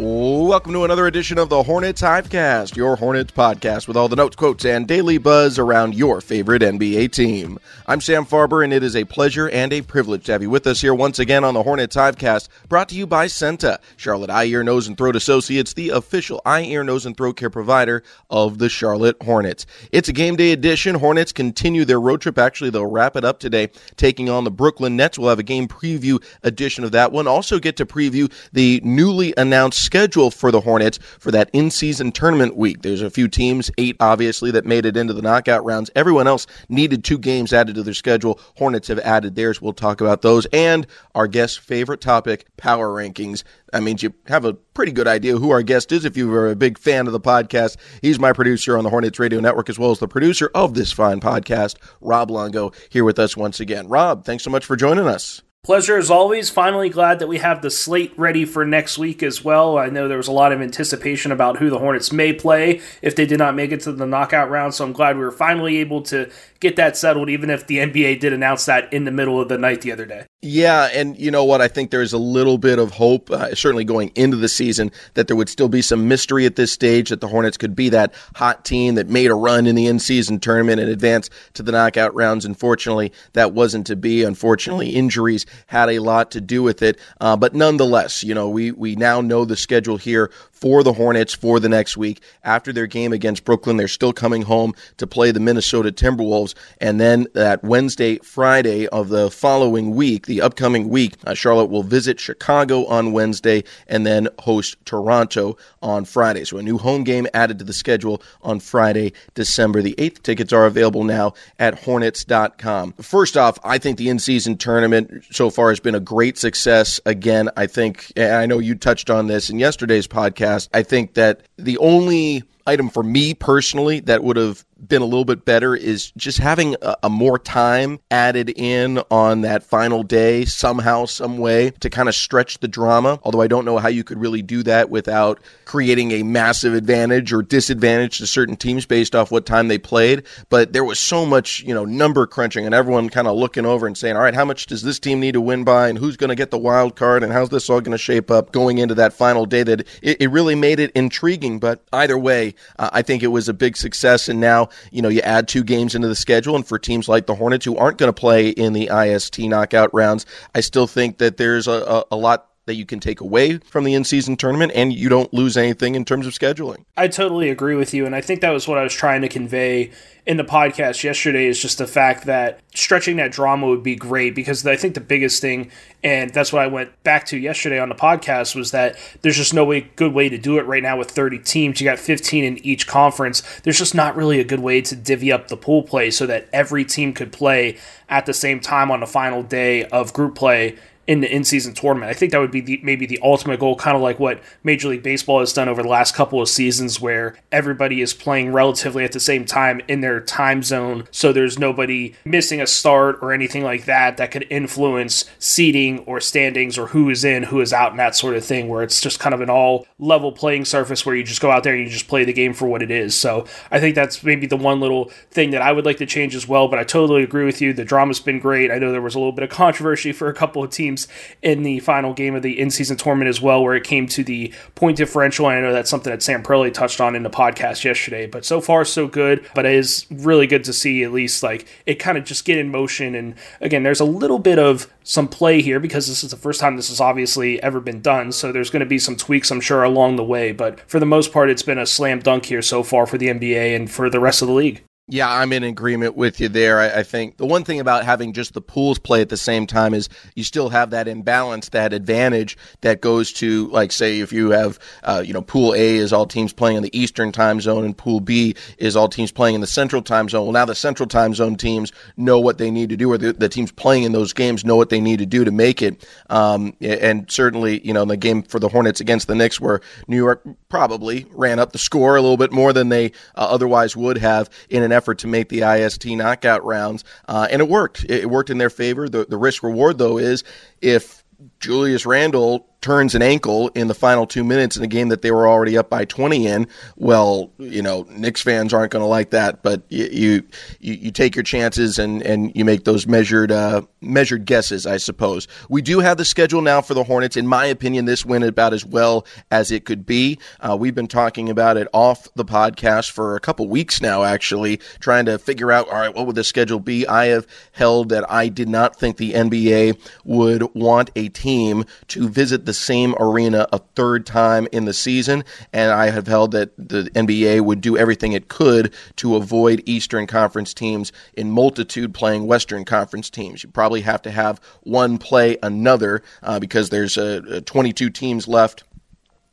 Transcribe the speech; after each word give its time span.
Welcome 0.00 0.74
to 0.74 0.84
another 0.84 1.08
edition 1.08 1.38
of 1.38 1.48
the 1.48 1.64
Hornets 1.64 2.02
Hivecast, 2.02 2.76
your 2.76 2.94
Hornets 2.94 3.32
podcast 3.32 3.88
with 3.88 3.96
all 3.96 4.08
the 4.08 4.14
notes, 4.14 4.36
quotes, 4.36 4.64
and 4.64 4.86
daily 4.86 5.18
buzz 5.18 5.58
around 5.58 5.96
your 5.96 6.20
favorite 6.20 6.62
NBA 6.62 7.10
team. 7.10 7.58
I'm 7.84 8.00
Sam 8.00 8.24
Farber, 8.24 8.62
and 8.62 8.72
it 8.72 8.84
is 8.84 8.94
a 8.94 9.02
pleasure 9.02 9.50
and 9.50 9.72
a 9.72 9.82
privilege 9.82 10.26
to 10.26 10.32
have 10.32 10.42
you 10.42 10.50
with 10.50 10.68
us 10.68 10.80
here 10.80 10.94
once 10.94 11.18
again 11.18 11.42
on 11.42 11.54
the 11.54 11.64
Hornets 11.64 11.96
Hivecast, 11.96 12.46
brought 12.68 12.88
to 12.90 12.94
you 12.94 13.08
by 13.08 13.26
CEENTA, 13.26 13.80
Charlotte 13.96 14.30
Eye, 14.30 14.44
Ear, 14.44 14.62
Nose, 14.62 14.86
and 14.86 14.96
Throat 14.96 15.16
Associates, 15.16 15.72
the 15.72 15.88
official 15.88 16.40
eye, 16.46 16.62
ear, 16.62 16.84
nose, 16.84 17.04
and 17.04 17.16
throat 17.16 17.36
care 17.36 17.50
provider 17.50 18.04
of 18.30 18.58
the 18.58 18.68
Charlotte 18.68 19.20
Hornets. 19.24 19.66
It's 19.90 20.08
a 20.08 20.12
game 20.12 20.36
day 20.36 20.52
edition. 20.52 20.94
Hornets 20.94 21.32
continue 21.32 21.84
their 21.84 22.00
road 22.00 22.20
trip. 22.20 22.38
Actually, 22.38 22.70
they'll 22.70 22.86
wrap 22.86 23.16
it 23.16 23.24
up 23.24 23.40
today, 23.40 23.70
taking 23.96 24.30
on 24.30 24.44
the 24.44 24.50
Brooklyn 24.52 24.94
Nets. 24.94 25.18
We'll 25.18 25.30
have 25.30 25.40
a 25.40 25.42
game 25.42 25.66
preview 25.66 26.22
edition 26.44 26.84
of 26.84 26.92
that 26.92 27.10
one. 27.10 27.26
Also, 27.26 27.58
get 27.58 27.76
to 27.78 27.84
preview 27.84 28.32
the 28.52 28.80
newly 28.84 29.34
announced 29.36 29.87
schedule 29.88 30.30
for 30.30 30.50
the 30.50 30.60
Hornets 30.60 30.98
for 31.18 31.30
that 31.30 31.48
in 31.54 31.70
season 31.70 32.12
tournament 32.12 32.58
week. 32.58 32.82
There's 32.82 33.00
a 33.00 33.08
few 33.08 33.26
teams, 33.26 33.70
eight 33.78 33.96
obviously, 34.00 34.50
that 34.50 34.66
made 34.66 34.84
it 34.84 34.98
into 34.98 35.14
the 35.14 35.22
knockout 35.22 35.64
rounds. 35.64 35.90
Everyone 35.96 36.26
else 36.26 36.46
needed 36.68 37.02
two 37.02 37.16
games 37.16 37.54
added 37.54 37.74
to 37.76 37.82
their 37.82 37.94
schedule. 37.94 38.38
Hornets 38.58 38.88
have 38.88 38.98
added 38.98 39.34
theirs. 39.34 39.62
We'll 39.62 39.72
talk 39.72 40.02
about 40.02 40.20
those. 40.20 40.46
And 40.52 40.86
our 41.14 41.26
guest's 41.26 41.56
favorite 41.56 42.02
topic, 42.02 42.44
power 42.58 42.88
rankings. 42.88 43.44
That 43.72 43.82
means 43.82 44.02
you 44.02 44.12
have 44.26 44.44
a 44.44 44.52
pretty 44.52 44.92
good 44.92 45.08
idea 45.08 45.38
who 45.38 45.52
our 45.52 45.62
guest 45.62 45.90
is 45.90 46.04
if 46.04 46.18
you 46.18 46.30
are 46.34 46.50
a 46.50 46.56
big 46.56 46.76
fan 46.76 47.06
of 47.06 47.14
the 47.14 47.20
podcast. 47.20 47.78
He's 48.02 48.20
my 48.20 48.34
producer 48.34 48.76
on 48.76 48.84
the 48.84 48.90
Hornets 48.90 49.18
Radio 49.18 49.40
Network 49.40 49.70
as 49.70 49.78
well 49.78 49.90
as 49.90 50.00
the 50.00 50.06
producer 50.06 50.50
of 50.54 50.74
this 50.74 50.92
fine 50.92 51.20
podcast, 51.20 51.76
Rob 52.02 52.30
Longo, 52.30 52.72
here 52.90 53.04
with 53.04 53.18
us 53.18 53.38
once 53.38 53.58
again. 53.58 53.88
Rob, 53.88 54.26
thanks 54.26 54.44
so 54.44 54.50
much 54.50 54.66
for 54.66 54.76
joining 54.76 55.08
us. 55.08 55.40
Pleasure 55.64 55.98
as 55.98 56.10
always. 56.10 56.48
Finally, 56.48 56.88
glad 56.88 57.18
that 57.18 57.26
we 57.26 57.38
have 57.38 57.60
the 57.60 57.70
slate 57.70 58.14
ready 58.16 58.46
for 58.46 58.64
next 58.64 58.96
week 58.96 59.22
as 59.22 59.44
well. 59.44 59.76
I 59.76 59.88
know 59.88 60.08
there 60.08 60.16
was 60.16 60.28
a 60.28 60.32
lot 60.32 60.52
of 60.52 60.62
anticipation 60.62 61.30
about 61.30 61.58
who 61.58 61.68
the 61.68 61.78
Hornets 61.78 62.10
may 62.10 62.32
play 62.32 62.80
if 63.02 63.14
they 63.14 63.26
did 63.26 63.38
not 63.38 63.54
make 63.54 63.70
it 63.70 63.80
to 63.80 63.92
the 63.92 64.06
knockout 64.06 64.48
round, 64.48 64.72
so 64.72 64.84
I'm 64.84 64.92
glad 64.94 65.16
we 65.16 65.22
were 65.22 65.30
finally 65.30 65.76
able 65.78 66.00
to 66.04 66.30
get 66.60 66.76
that 66.76 66.96
settled, 66.96 67.28
even 67.28 67.50
if 67.50 67.66
the 67.66 67.78
NBA 67.78 68.18
did 68.18 68.32
announce 68.32 68.64
that 68.64 68.90
in 68.94 69.04
the 69.04 69.10
middle 69.10 69.40
of 69.42 69.48
the 69.48 69.58
night 69.58 69.82
the 69.82 69.92
other 69.92 70.06
day. 70.06 70.27
Yeah, 70.40 70.88
and 70.92 71.18
you 71.18 71.32
know 71.32 71.42
what? 71.42 71.60
I 71.60 71.66
think 71.66 71.90
there's 71.90 72.12
a 72.12 72.18
little 72.18 72.58
bit 72.58 72.78
of 72.78 72.92
hope, 72.92 73.28
uh, 73.28 73.52
certainly 73.56 73.82
going 73.82 74.12
into 74.14 74.36
the 74.36 74.48
season, 74.48 74.92
that 75.14 75.26
there 75.26 75.34
would 75.34 75.48
still 75.48 75.68
be 75.68 75.82
some 75.82 76.06
mystery 76.06 76.46
at 76.46 76.54
this 76.54 76.70
stage, 76.70 77.08
that 77.08 77.20
the 77.20 77.26
Hornets 77.26 77.56
could 77.56 77.74
be 77.74 77.88
that 77.88 78.14
hot 78.36 78.64
team 78.64 78.94
that 78.94 79.08
made 79.08 79.32
a 79.32 79.34
run 79.34 79.66
in 79.66 79.74
the 79.74 79.88
in 79.88 79.98
season 79.98 80.38
tournament 80.38 80.80
and 80.80 80.88
advance 80.90 81.28
to 81.54 81.64
the 81.64 81.72
knockout 81.72 82.14
rounds. 82.14 82.44
Unfortunately, 82.44 83.12
that 83.32 83.52
wasn't 83.52 83.84
to 83.88 83.96
be. 83.96 84.22
Unfortunately, 84.22 84.90
injuries 84.90 85.44
had 85.66 85.88
a 85.88 85.98
lot 85.98 86.30
to 86.30 86.40
do 86.40 86.62
with 86.62 86.82
it. 86.82 87.00
Uh, 87.20 87.36
but 87.36 87.52
nonetheless, 87.52 88.22
you 88.22 88.32
know, 88.32 88.48
we, 88.48 88.70
we 88.70 88.94
now 88.94 89.20
know 89.20 89.44
the 89.44 89.56
schedule 89.56 89.96
here 89.96 90.30
for 90.60 90.82
the 90.82 90.92
Hornets 90.92 91.34
for 91.34 91.60
the 91.60 91.68
next 91.68 91.96
week. 91.96 92.20
After 92.42 92.72
their 92.72 92.86
game 92.86 93.12
against 93.12 93.44
Brooklyn, 93.44 93.76
they're 93.76 93.88
still 93.88 94.12
coming 94.12 94.42
home 94.42 94.74
to 94.96 95.06
play 95.06 95.30
the 95.30 95.40
Minnesota 95.40 95.92
Timberwolves. 95.92 96.54
And 96.80 97.00
then 97.00 97.26
that 97.34 97.62
Wednesday, 97.62 98.18
Friday 98.18 98.86
of 98.88 99.08
the 99.08 99.30
following 99.30 99.94
week, 99.94 100.26
the 100.26 100.42
upcoming 100.42 100.88
week, 100.88 101.14
uh, 101.26 101.34
Charlotte 101.34 101.70
will 101.70 101.82
visit 101.82 102.18
Chicago 102.18 102.86
on 102.86 103.12
Wednesday 103.12 103.64
and 103.86 104.06
then 104.06 104.28
host 104.40 104.76
Toronto 104.84 105.56
on 105.82 106.04
Friday. 106.04 106.44
So 106.44 106.58
a 106.58 106.62
new 106.62 106.78
home 106.78 107.04
game 107.04 107.26
added 107.34 107.58
to 107.58 107.64
the 107.64 107.72
schedule 107.72 108.22
on 108.42 108.60
Friday, 108.60 109.12
December 109.34 109.82
the 109.82 109.94
8th. 109.98 110.22
Tickets 110.22 110.52
are 110.52 110.66
available 110.66 111.04
now 111.04 111.34
at 111.58 111.74
hornets.com. 111.80 112.92
First 112.94 113.36
off, 113.36 113.58
I 113.62 113.78
think 113.78 113.98
the 113.98 114.08
in 114.08 114.18
season 114.18 114.56
tournament 114.56 115.24
so 115.30 115.50
far 115.50 115.68
has 115.68 115.80
been 115.80 115.94
a 115.94 116.00
great 116.00 116.38
success. 116.38 117.00
Again, 117.06 117.50
I 117.56 117.66
think, 117.66 118.12
and 118.16 118.32
I 118.32 118.46
know 118.46 118.58
you 118.58 118.74
touched 118.74 119.10
on 119.10 119.26
this 119.26 119.50
in 119.50 119.58
yesterday's 119.58 120.06
podcast, 120.06 120.47
I 120.72 120.82
think 120.82 121.14
that 121.14 121.42
the 121.56 121.78
only 121.78 122.42
item 122.66 122.90
for 122.90 123.02
me 123.02 123.34
personally 123.34 124.00
that 124.00 124.22
would 124.22 124.36
have 124.36 124.64
been 124.86 125.02
a 125.02 125.04
little 125.04 125.24
bit 125.24 125.44
better 125.44 125.74
is 125.74 126.12
just 126.12 126.38
having 126.38 126.76
a, 126.82 126.96
a, 127.04 127.10
more 127.10 127.38
time 127.38 127.98
added 128.10 128.50
in 128.56 129.00
on 129.10 129.40
that 129.40 129.62
final 129.62 130.02
day 130.02 130.44
somehow, 130.44 131.04
some 131.04 131.38
way 131.38 131.70
to 131.80 131.90
kind 131.90 132.08
of 132.08 132.14
stretch 132.14 132.58
the 132.58 132.68
drama. 132.68 133.18
Although 133.24 133.40
I 133.40 133.48
don't 133.48 133.64
know 133.64 133.78
how 133.78 133.88
you 133.88 134.04
could 134.04 134.18
really 134.18 134.42
do 134.42 134.62
that 134.64 134.88
without 134.88 135.40
creating 135.64 136.12
a 136.12 136.22
massive 136.22 136.74
advantage 136.74 137.32
or 137.32 137.42
disadvantage 137.42 138.18
to 138.18 138.26
certain 138.26 138.56
teams 138.56 138.86
based 138.86 139.16
off 139.16 139.30
what 139.30 139.46
time 139.46 139.68
they 139.68 139.78
played. 139.78 140.24
But 140.48 140.72
there 140.72 140.84
was 140.84 140.98
so 140.98 141.26
much, 141.26 141.60
you 141.60 141.74
know, 141.74 141.84
number 141.84 142.26
crunching 142.26 142.64
and 142.64 142.74
everyone 142.74 143.08
kind 143.08 143.26
of 143.26 143.36
looking 143.36 143.66
over 143.66 143.86
and 143.86 143.98
saying, 143.98 144.16
all 144.16 144.22
right, 144.22 144.34
how 144.34 144.44
much 144.44 144.66
does 144.66 144.82
this 144.82 144.98
team 144.98 145.18
need 145.18 145.32
to 145.32 145.40
win 145.40 145.64
by 145.64 145.88
and 145.88 145.98
who's 145.98 146.16
going 146.16 146.28
to 146.28 146.36
get 146.36 146.50
the 146.50 146.58
wild 146.58 146.94
card 146.94 147.22
and 147.24 147.32
how's 147.32 147.48
this 147.48 147.68
all 147.68 147.80
going 147.80 147.92
to 147.92 147.98
shape 147.98 148.30
up 148.30 148.52
going 148.52 148.78
into 148.78 148.94
that 148.94 149.12
final 149.12 149.44
day 149.44 149.62
that 149.64 149.80
it, 150.02 150.20
it 150.20 150.30
really 150.30 150.54
made 150.54 150.78
it 150.78 150.92
intriguing. 150.92 151.58
But 151.58 151.82
either 151.92 152.16
way, 152.16 152.54
uh, 152.78 152.90
I 152.92 153.02
think 153.02 153.22
it 153.22 153.28
was 153.28 153.48
a 153.48 153.54
big 153.54 153.76
success. 153.76 154.28
And 154.28 154.40
now, 154.40 154.67
you 154.90 155.02
know, 155.02 155.08
you 155.08 155.20
add 155.20 155.48
two 155.48 155.64
games 155.64 155.94
into 155.94 156.08
the 156.08 156.14
schedule. 156.14 156.56
And 156.56 156.66
for 156.66 156.78
teams 156.78 157.08
like 157.08 157.26
the 157.26 157.34
Hornets 157.34 157.64
who 157.64 157.76
aren't 157.76 157.98
going 157.98 158.08
to 158.08 158.18
play 158.18 158.48
in 158.50 158.72
the 158.72 158.90
IST 158.92 159.38
knockout 159.40 159.92
rounds, 159.92 160.26
I 160.54 160.60
still 160.60 160.86
think 160.86 161.18
that 161.18 161.36
there's 161.36 161.66
a, 161.66 161.72
a, 161.72 162.04
a 162.12 162.16
lot 162.16 162.48
that 162.68 162.76
you 162.76 162.86
can 162.86 163.00
take 163.00 163.20
away 163.20 163.58
from 163.58 163.82
the 163.84 163.94
in 163.94 164.04
season 164.04 164.36
tournament 164.36 164.70
and 164.74 164.92
you 164.92 165.08
don't 165.08 165.34
lose 165.34 165.56
anything 165.56 165.94
in 165.96 166.04
terms 166.04 166.26
of 166.26 166.32
scheduling. 166.32 166.84
I 166.96 167.08
totally 167.08 167.50
agree 167.50 167.74
with 167.74 167.92
you. 167.92 168.06
And 168.06 168.14
I 168.14 168.20
think 168.20 168.40
that 168.42 168.50
was 168.50 168.68
what 168.68 168.78
I 168.78 168.84
was 168.84 168.94
trying 168.94 169.22
to 169.22 169.28
convey 169.28 169.90
in 170.28 170.36
the 170.36 170.44
podcast 170.44 171.02
yesterday 171.02 171.46
is 171.46 171.60
just 171.60 171.78
the 171.78 171.86
fact 171.86 172.26
that 172.26 172.60
stretching 172.74 173.16
that 173.16 173.32
drama 173.32 173.66
would 173.66 173.82
be 173.82 173.96
great 173.96 174.34
because 174.34 174.64
I 174.66 174.76
think 174.76 174.92
the 174.92 175.00
biggest 175.00 175.40
thing, 175.40 175.70
and 176.04 176.30
that's 176.34 176.52
what 176.52 176.60
I 176.60 176.66
went 176.66 177.02
back 177.02 177.24
to 177.26 177.38
yesterday 177.38 177.78
on 177.78 177.88
the 177.88 177.94
podcast, 177.94 178.54
was 178.54 178.70
that 178.72 178.98
there's 179.22 179.38
just 179.38 179.54
no 179.54 179.64
way 179.64 179.90
good 179.96 180.12
way 180.12 180.28
to 180.28 180.36
do 180.36 180.58
it 180.58 180.66
right 180.66 180.82
now 180.82 180.98
with 180.98 181.10
30 181.10 181.38
teams. 181.38 181.80
You 181.80 181.86
got 181.86 181.98
15 181.98 182.44
in 182.44 182.58
each 182.58 182.86
conference. 182.86 183.42
There's 183.60 183.78
just 183.78 183.94
not 183.94 184.16
really 184.16 184.38
a 184.38 184.44
good 184.44 184.60
way 184.60 184.82
to 184.82 184.94
divvy 184.94 185.32
up 185.32 185.48
the 185.48 185.56
pool 185.56 185.82
play 185.82 186.10
so 186.10 186.26
that 186.26 186.46
every 186.52 186.84
team 186.84 187.14
could 187.14 187.32
play 187.32 187.78
at 188.10 188.26
the 188.26 188.34
same 188.34 188.60
time 188.60 188.90
on 188.90 189.00
the 189.00 189.06
final 189.06 189.42
day 189.42 189.84
of 189.84 190.12
group 190.12 190.34
play 190.34 190.76
in 191.08 191.20
the 191.20 191.34
in-season 191.34 191.72
tournament. 191.72 192.10
I 192.10 192.14
think 192.14 192.30
that 192.30 192.38
would 192.38 192.52
be 192.52 192.60
the, 192.60 192.78
maybe 192.84 193.06
the 193.06 193.18
ultimate 193.22 193.58
goal, 193.58 193.74
kind 193.74 193.96
of 193.96 194.02
like 194.02 194.20
what 194.20 194.42
Major 194.62 194.88
League 194.88 195.02
Baseball 195.02 195.40
has 195.40 195.54
done 195.54 195.68
over 195.68 195.82
the 195.82 195.88
last 195.88 196.14
couple 196.14 196.40
of 196.40 196.48
seasons, 196.48 197.00
where 197.00 197.34
everybody 197.50 198.02
is 198.02 198.12
playing 198.12 198.52
relatively 198.52 199.04
at 199.04 199.12
the 199.12 199.18
same 199.18 199.46
time 199.46 199.80
in 199.88 200.02
their 200.02 200.20
time 200.20 200.62
zone, 200.62 201.08
so 201.10 201.32
there's 201.32 201.58
nobody 201.58 202.14
missing 202.26 202.60
a 202.60 202.66
start 202.66 203.18
or 203.22 203.32
anything 203.32 203.64
like 203.64 203.86
that 203.86 204.18
that 204.18 204.30
could 204.30 204.46
influence 204.50 205.24
seating 205.38 206.00
or 206.00 206.20
standings 206.20 206.76
or 206.76 206.88
who 206.88 207.08
is 207.08 207.24
in, 207.24 207.44
who 207.44 207.62
is 207.62 207.72
out, 207.72 207.90
and 207.90 207.98
that 207.98 208.14
sort 208.14 208.36
of 208.36 208.44
thing. 208.44 208.68
Where 208.68 208.82
it's 208.82 209.00
just 209.00 209.18
kind 209.18 209.34
of 209.34 209.40
an 209.40 209.48
all-level 209.48 210.32
playing 210.32 210.66
surface 210.66 211.06
where 211.06 211.14
you 211.14 211.24
just 211.24 211.40
go 211.40 211.50
out 211.50 211.62
there 211.62 211.74
and 211.74 211.84
you 211.84 211.88
just 211.88 212.08
play 212.08 212.24
the 212.24 212.34
game 212.34 212.52
for 212.52 212.66
what 212.66 212.82
it 212.82 212.90
is. 212.90 213.18
So 213.18 213.46
I 213.70 213.80
think 213.80 213.94
that's 213.94 214.22
maybe 214.22 214.46
the 214.46 214.58
one 214.58 214.78
little 214.78 215.06
thing 215.30 215.52
that 215.52 215.62
I 215.62 215.72
would 215.72 215.86
like 215.86 215.96
to 215.98 216.06
change 216.06 216.34
as 216.34 216.46
well. 216.46 216.68
But 216.68 216.78
I 216.78 216.84
totally 216.84 217.22
agree 217.22 217.46
with 217.46 217.62
you. 217.62 217.72
The 217.72 217.86
drama's 217.86 218.20
been 218.20 218.40
great. 218.40 218.70
I 218.70 218.78
know 218.78 218.92
there 218.92 219.00
was 219.00 219.14
a 219.14 219.18
little 219.18 219.32
bit 219.32 219.44
of 219.44 219.48
controversy 219.48 220.12
for 220.12 220.28
a 220.28 220.34
couple 220.34 220.62
of 220.62 220.68
teams 220.68 220.97
teams 221.06 221.14
in 221.42 221.62
the 221.62 221.80
final 221.80 222.14
game 222.14 222.34
of 222.34 222.42
the 222.42 222.58
in-season 222.58 222.96
tournament 222.96 223.28
as 223.28 223.40
well, 223.40 223.62
where 223.62 223.74
it 223.74 223.84
came 223.84 224.06
to 224.08 224.24
the 224.24 224.52
point 224.74 224.96
differential. 224.96 225.48
And 225.48 225.58
I 225.58 225.60
know 225.60 225.72
that's 225.72 225.90
something 225.90 226.10
that 226.10 226.22
Sam 226.22 226.42
Perley 226.42 226.70
touched 226.70 227.00
on 227.00 227.14
in 227.14 227.22
the 227.22 227.30
podcast 227.30 227.84
yesterday. 227.84 228.26
But 228.26 228.44
so 228.44 228.60
far, 228.60 228.84
so 228.84 229.06
good. 229.06 229.46
But 229.54 229.66
it 229.66 229.74
is 229.74 230.06
really 230.10 230.46
good 230.46 230.64
to 230.64 230.72
see 230.72 231.02
at 231.02 231.12
least 231.12 231.42
like 231.42 231.66
it 231.86 231.96
kind 231.96 232.18
of 232.18 232.24
just 232.24 232.44
get 232.44 232.58
in 232.58 232.70
motion. 232.70 233.14
And 233.14 233.34
again, 233.60 233.82
there's 233.82 234.00
a 234.00 234.04
little 234.04 234.38
bit 234.38 234.58
of 234.58 234.92
some 235.02 235.28
play 235.28 235.62
here 235.62 235.80
because 235.80 236.06
this 236.06 236.22
is 236.22 236.30
the 236.30 236.36
first 236.36 236.60
time 236.60 236.76
this 236.76 236.88
has 236.88 237.00
obviously 237.00 237.62
ever 237.62 237.80
been 237.80 238.00
done. 238.00 238.32
So 238.32 238.52
there's 238.52 238.70
going 238.70 238.80
to 238.80 238.86
be 238.86 238.98
some 238.98 239.16
tweaks, 239.16 239.50
I'm 239.50 239.60
sure, 239.60 239.82
along 239.82 240.16
the 240.16 240.24
way. 240.24 240.52
But 240.52 240.80
for 240.88 240.98
the 241.00 241.06
most 241.06 241.32
part, 241.32 241.50
it's 241.50 241.62
been 241.62 241.78
a 241.78 241.86
slam 241.86 242.20
dunk 242.20 242.46
here 242.46 242.62
so 242.62 242.82
far 242.82 243.06
for 243.06 243.18
the 243.18 243.28
NBA 243.28 243.74
and 243.74 243.90
for 243.90 244.10
the 244.10 244.20
rest 244.20 244.42
of 244.42 244.48
the 244.48 244.54
league. 244.54 244.82
Yeah, 245.10 245.32
I'm 245.32 245.54
in 245.54 245.64
agreement 245.64 246.16
with 246.16 246.38
you 246.38 246.50
there. 246.50 246.80
I, 246.80 246.98
I, 246.98 247.02
think 247.02 247.38
the 247.38 247.46
one 247.46 247.64
thing 247.64 247.80
about 247.80 248.04
having 248.04 248.34
just 248.34 248.52
the 248.52 248.60
pools 248.60 248.98
play 248.98 249.22
at 249.22 249.30
the 249.30 249.38
same 249.38 249.66
time 249.66 249.94
is 249.94 250.10
you 250.34 250.44
still 250.44 250.68
have 250.68 250.90
that 250.90 251.08
imbalance, 251.08 251.70
that 251.70 251.94
advantage 251.94 252.58
that 252.82 253.00
goes 253.00 253.32
to, 253.34 253.68
like, 253.68 253.90
say, 253.90 254.20
if 254.20 254.34
you 254.34 254.50
have, 254.50 254.78
uh, 255.04 255.22
you 255.24 255.32
know, 255.32 255.40
pool 255.40 255.72
A 255.72 255.96
is 255.96 256.12
all 256.12 256.26
teams 256.26 256.52
playing 256.52 256.76
in 256.76 256.82
the 256.82 256.98
Eastern 256.98 257.32
time 257.32 257.58
zone 257.62 257.86
and 257.86 257.96
pool 257.96 258.20
B 258.20 258.54
is 258.76 258.96
all 258.96 259.08
teams 259.08 259.32
playing 259.32 259.54
in 259.54 259.62
the 259.62 259.66
Central 259.66 260.02
time 260.02 260.28
zone. 260.28 260.44
Well, 260.44 260.52
now 260.52 260.66
the 260.66 260.74
Central 260.74 261.08
time 261.08 261.34
zone 261.34 261.56
teams 261.56 261.90
know 262.18 262.38
what 262.38 262.58
they 262.58 262.70
need 262.70 262.90
to 262.90 262.96
do, 262.96 263.10
or 263.10 263.16
the, 263.16 263.32
the 263.32 263.48
teams 263.48 263.72
playing 263.72 264.02
in 264.02 264.12
those 264.12 264.34
games 264.34 264.62
know 264.62 264.76
what 264.76 264.90
they 264.90 265.00
need 265.00 265.20
to 265.20 265.26
do 265.26 265.42
to 265.42 265.50
make 265.50 265.80
it. 265.80 266.06
Um, 266.28 266.76
and 266.82 267.30
certainly, 267.30 267.80
you 267.80 267.94
know, 267.94 268.02
in 268.02 268.08
the 268.08 268.18
game 268.18 268.42
for 268.42 268.58
the 268.58 268.68
Hornets 268.68 269.00
against 269.00 269.26
the 269.26 269.34
Knicks, 269.34 269.58
where 269.58 269.80
New 270.06 270.16
York 270.16 270.42
probably 270.68 271.24
ran 271.30 271.58
up 271.58 271.72
the 271.72 271.78
score 271.78 272.16
a 272.16 272.20
little 272.20 272.36
bit 272.36 272.52
more 272.52 272.74
than 272.74 272.90
they 272.90 273.06
uh, 273.36 273.48
otherwise 273.48 273.96
would 273.96 274.18
have 274.18 274.50
in 274.68 274.82
an 274.82 274.97
effort 274.98 275.18
to 275.20 275.28
make 275.28 275.48
the 275.48 275.62
IST 275.62 276.06
knockout 276.08 276.64
rounds, 276.64 277.04
uh, 277.28 277.46
and 277.50 277.62
it 277.62 277.68
worked. 277.68 278.04
It 278.08 278.28
worked 278.28 278.50
in 278.50 278.58
their 278.58 278.70
favor. 278.70 279.08
The, 279.08 279.24
the 279.24 279.38
risk 279.38 279.62
reward, 279.62 279.96
though, 279.96 280.18
is 280.18 280.44
if 280.82 281.24
Julius 281.60 282.04
Randle 282.04 282.67
turns 282.80 283.14
an 283.14 283.22
ankle 283.22 283.68
in 283.68 283.88
the 283.88 283.94
final 283.94 284.26
two 284.26 284.44
minutes 284.44 284.76
in 284.76 284.84
a 284.84 284.86
game 284.86 285.08
that 285.08 285.22
they 285.22 285.32
were 285.32 285.48
already 285.48 285.76
up 285.76 285.90
by 285.90 286.04
20 286.04 286.46
in, 286.46 286.68
well, 286.96 287.50
you 287.58 287.82
know, 287.82 288.06
Knicks 288.10 288.40
fans 288.40 288.72
aren't 288.72 288.92
going 288.92 289.02
to 289.02 289.06
like 289.06 289.30
that, 289.30 289.62
but 289.62 289.82
you, 289.88 290.44
you, 290.78 290.94
you 290.94 291.10
take 291.10 291.34
your 291.34 291.42
chances 291.42 291.98
and, 291.98 292.22
and 292.22 292.54
you 292.54 292.64
make 292.64 292.84
those 292.84 293.06
measured, 293.06 293.50
uh, 293.50 293.82
measured 294.00 294.44
guesses, 294.44 294.86
I 294.86 294.98
suppose. 294.98 295.48
We 295.68 295.82
do 295.82 295.98
have 295.98 296.18
the 296.18 296.24
schedule 296.24 296.62
now 296.62 296.80
for 296.80 296.94
the 296.94 297.02
Hornets. 297.02 297.36
In 297.36 297.48
my 297.48 297.66
opinion, 297.66 298.04
this 298.04 298.24
went 298.24 298.44
about 298.44 298.72
as 298.72 298.84
well 298.84 299.26
as 299.50 299.72
it 299.72 299.84
could 299.84 300.06
be. 300.06 300.38
Uh, 300.60 300.76
we've 300.78 300.94
been 300.94 301.08
talking 301.08 301.48
about 301.50 301.76
it 301.76 301.88
off 301.92 302.28
the 302.34 302.44
podcast 302.44 303.10
for 303.10 303.34
a 303.34 303.40
couple 303.40 303.66
weeks 303.66 304.00
now, 304.00 304.22
actually, 304.22 304.76
trying 305.00 305.24
to 305.24 305.38
figure 305.38 305.72
out, 305.72 305.88
all 305.88 305.94
right, 305.98 306.14
what 306.14 306.26
would 306.26 306.36
the 306.36 306.44
schedule 306.44 306.78
be? 306.78 307.06
I 307.08 307.26
have 307.26 307.46
held 307.72 308.10
that 308.10 308.30
I 308.30 308.48
did 308.48 308.68
not 308.68 308.94
think 308.94 309.16
the 309.16 309.32
NBA 309.32 309.98
would 310.24 310.74
want 310.74 311.10
a 311.16 311.28
team 311.28 311.84
to 312.08 312.28
visit 312.28 312.67
the 312.68 312.74
same 312.74 313.14
arena 313.18 313.66
a 313.72 313.78
third 313.96 314.26
time 314.26 314.68
in 314.72 314.84
the 314.84 314.92
season, 314.92 315.42
and 315.72 315.90
I 315.90 316.10
have 316.10 316.26
held 316.26 316.52
that 316.52 316.76
the 316.76 317.04
NBA 317.14 317.62
would 317.62 317.80
do 317.80 317.96
everything 317.96 318.32
it 318.32 318.48
could 318.48 318.92
to 319.16 319.36
avoid 319.36 319.82
Eastern 319.86 320.26
Conference 320.26 320.74
teams 320.74 321.10
in 321.32 321.50
multitude 321.50 322.12
playing 322.12 322.46
Western 322.46 322.84
Conference 322.84 323.30
teams. 323.30 323.62
You 323.64 323.70
probably 323.70 324.02
have 324.02 324.20
to 324.20 324.30
have 324.30 324.60
one 324.82 325.16
play 325.16 325.56
another 325.62 326.22
uh, 326.42 326.60
because 326.60 326.90
there's 326.90 327.16
uh, 327.16 327.62
22 327.64 328.10
teams 328.10 328.46
left 328.46 328.84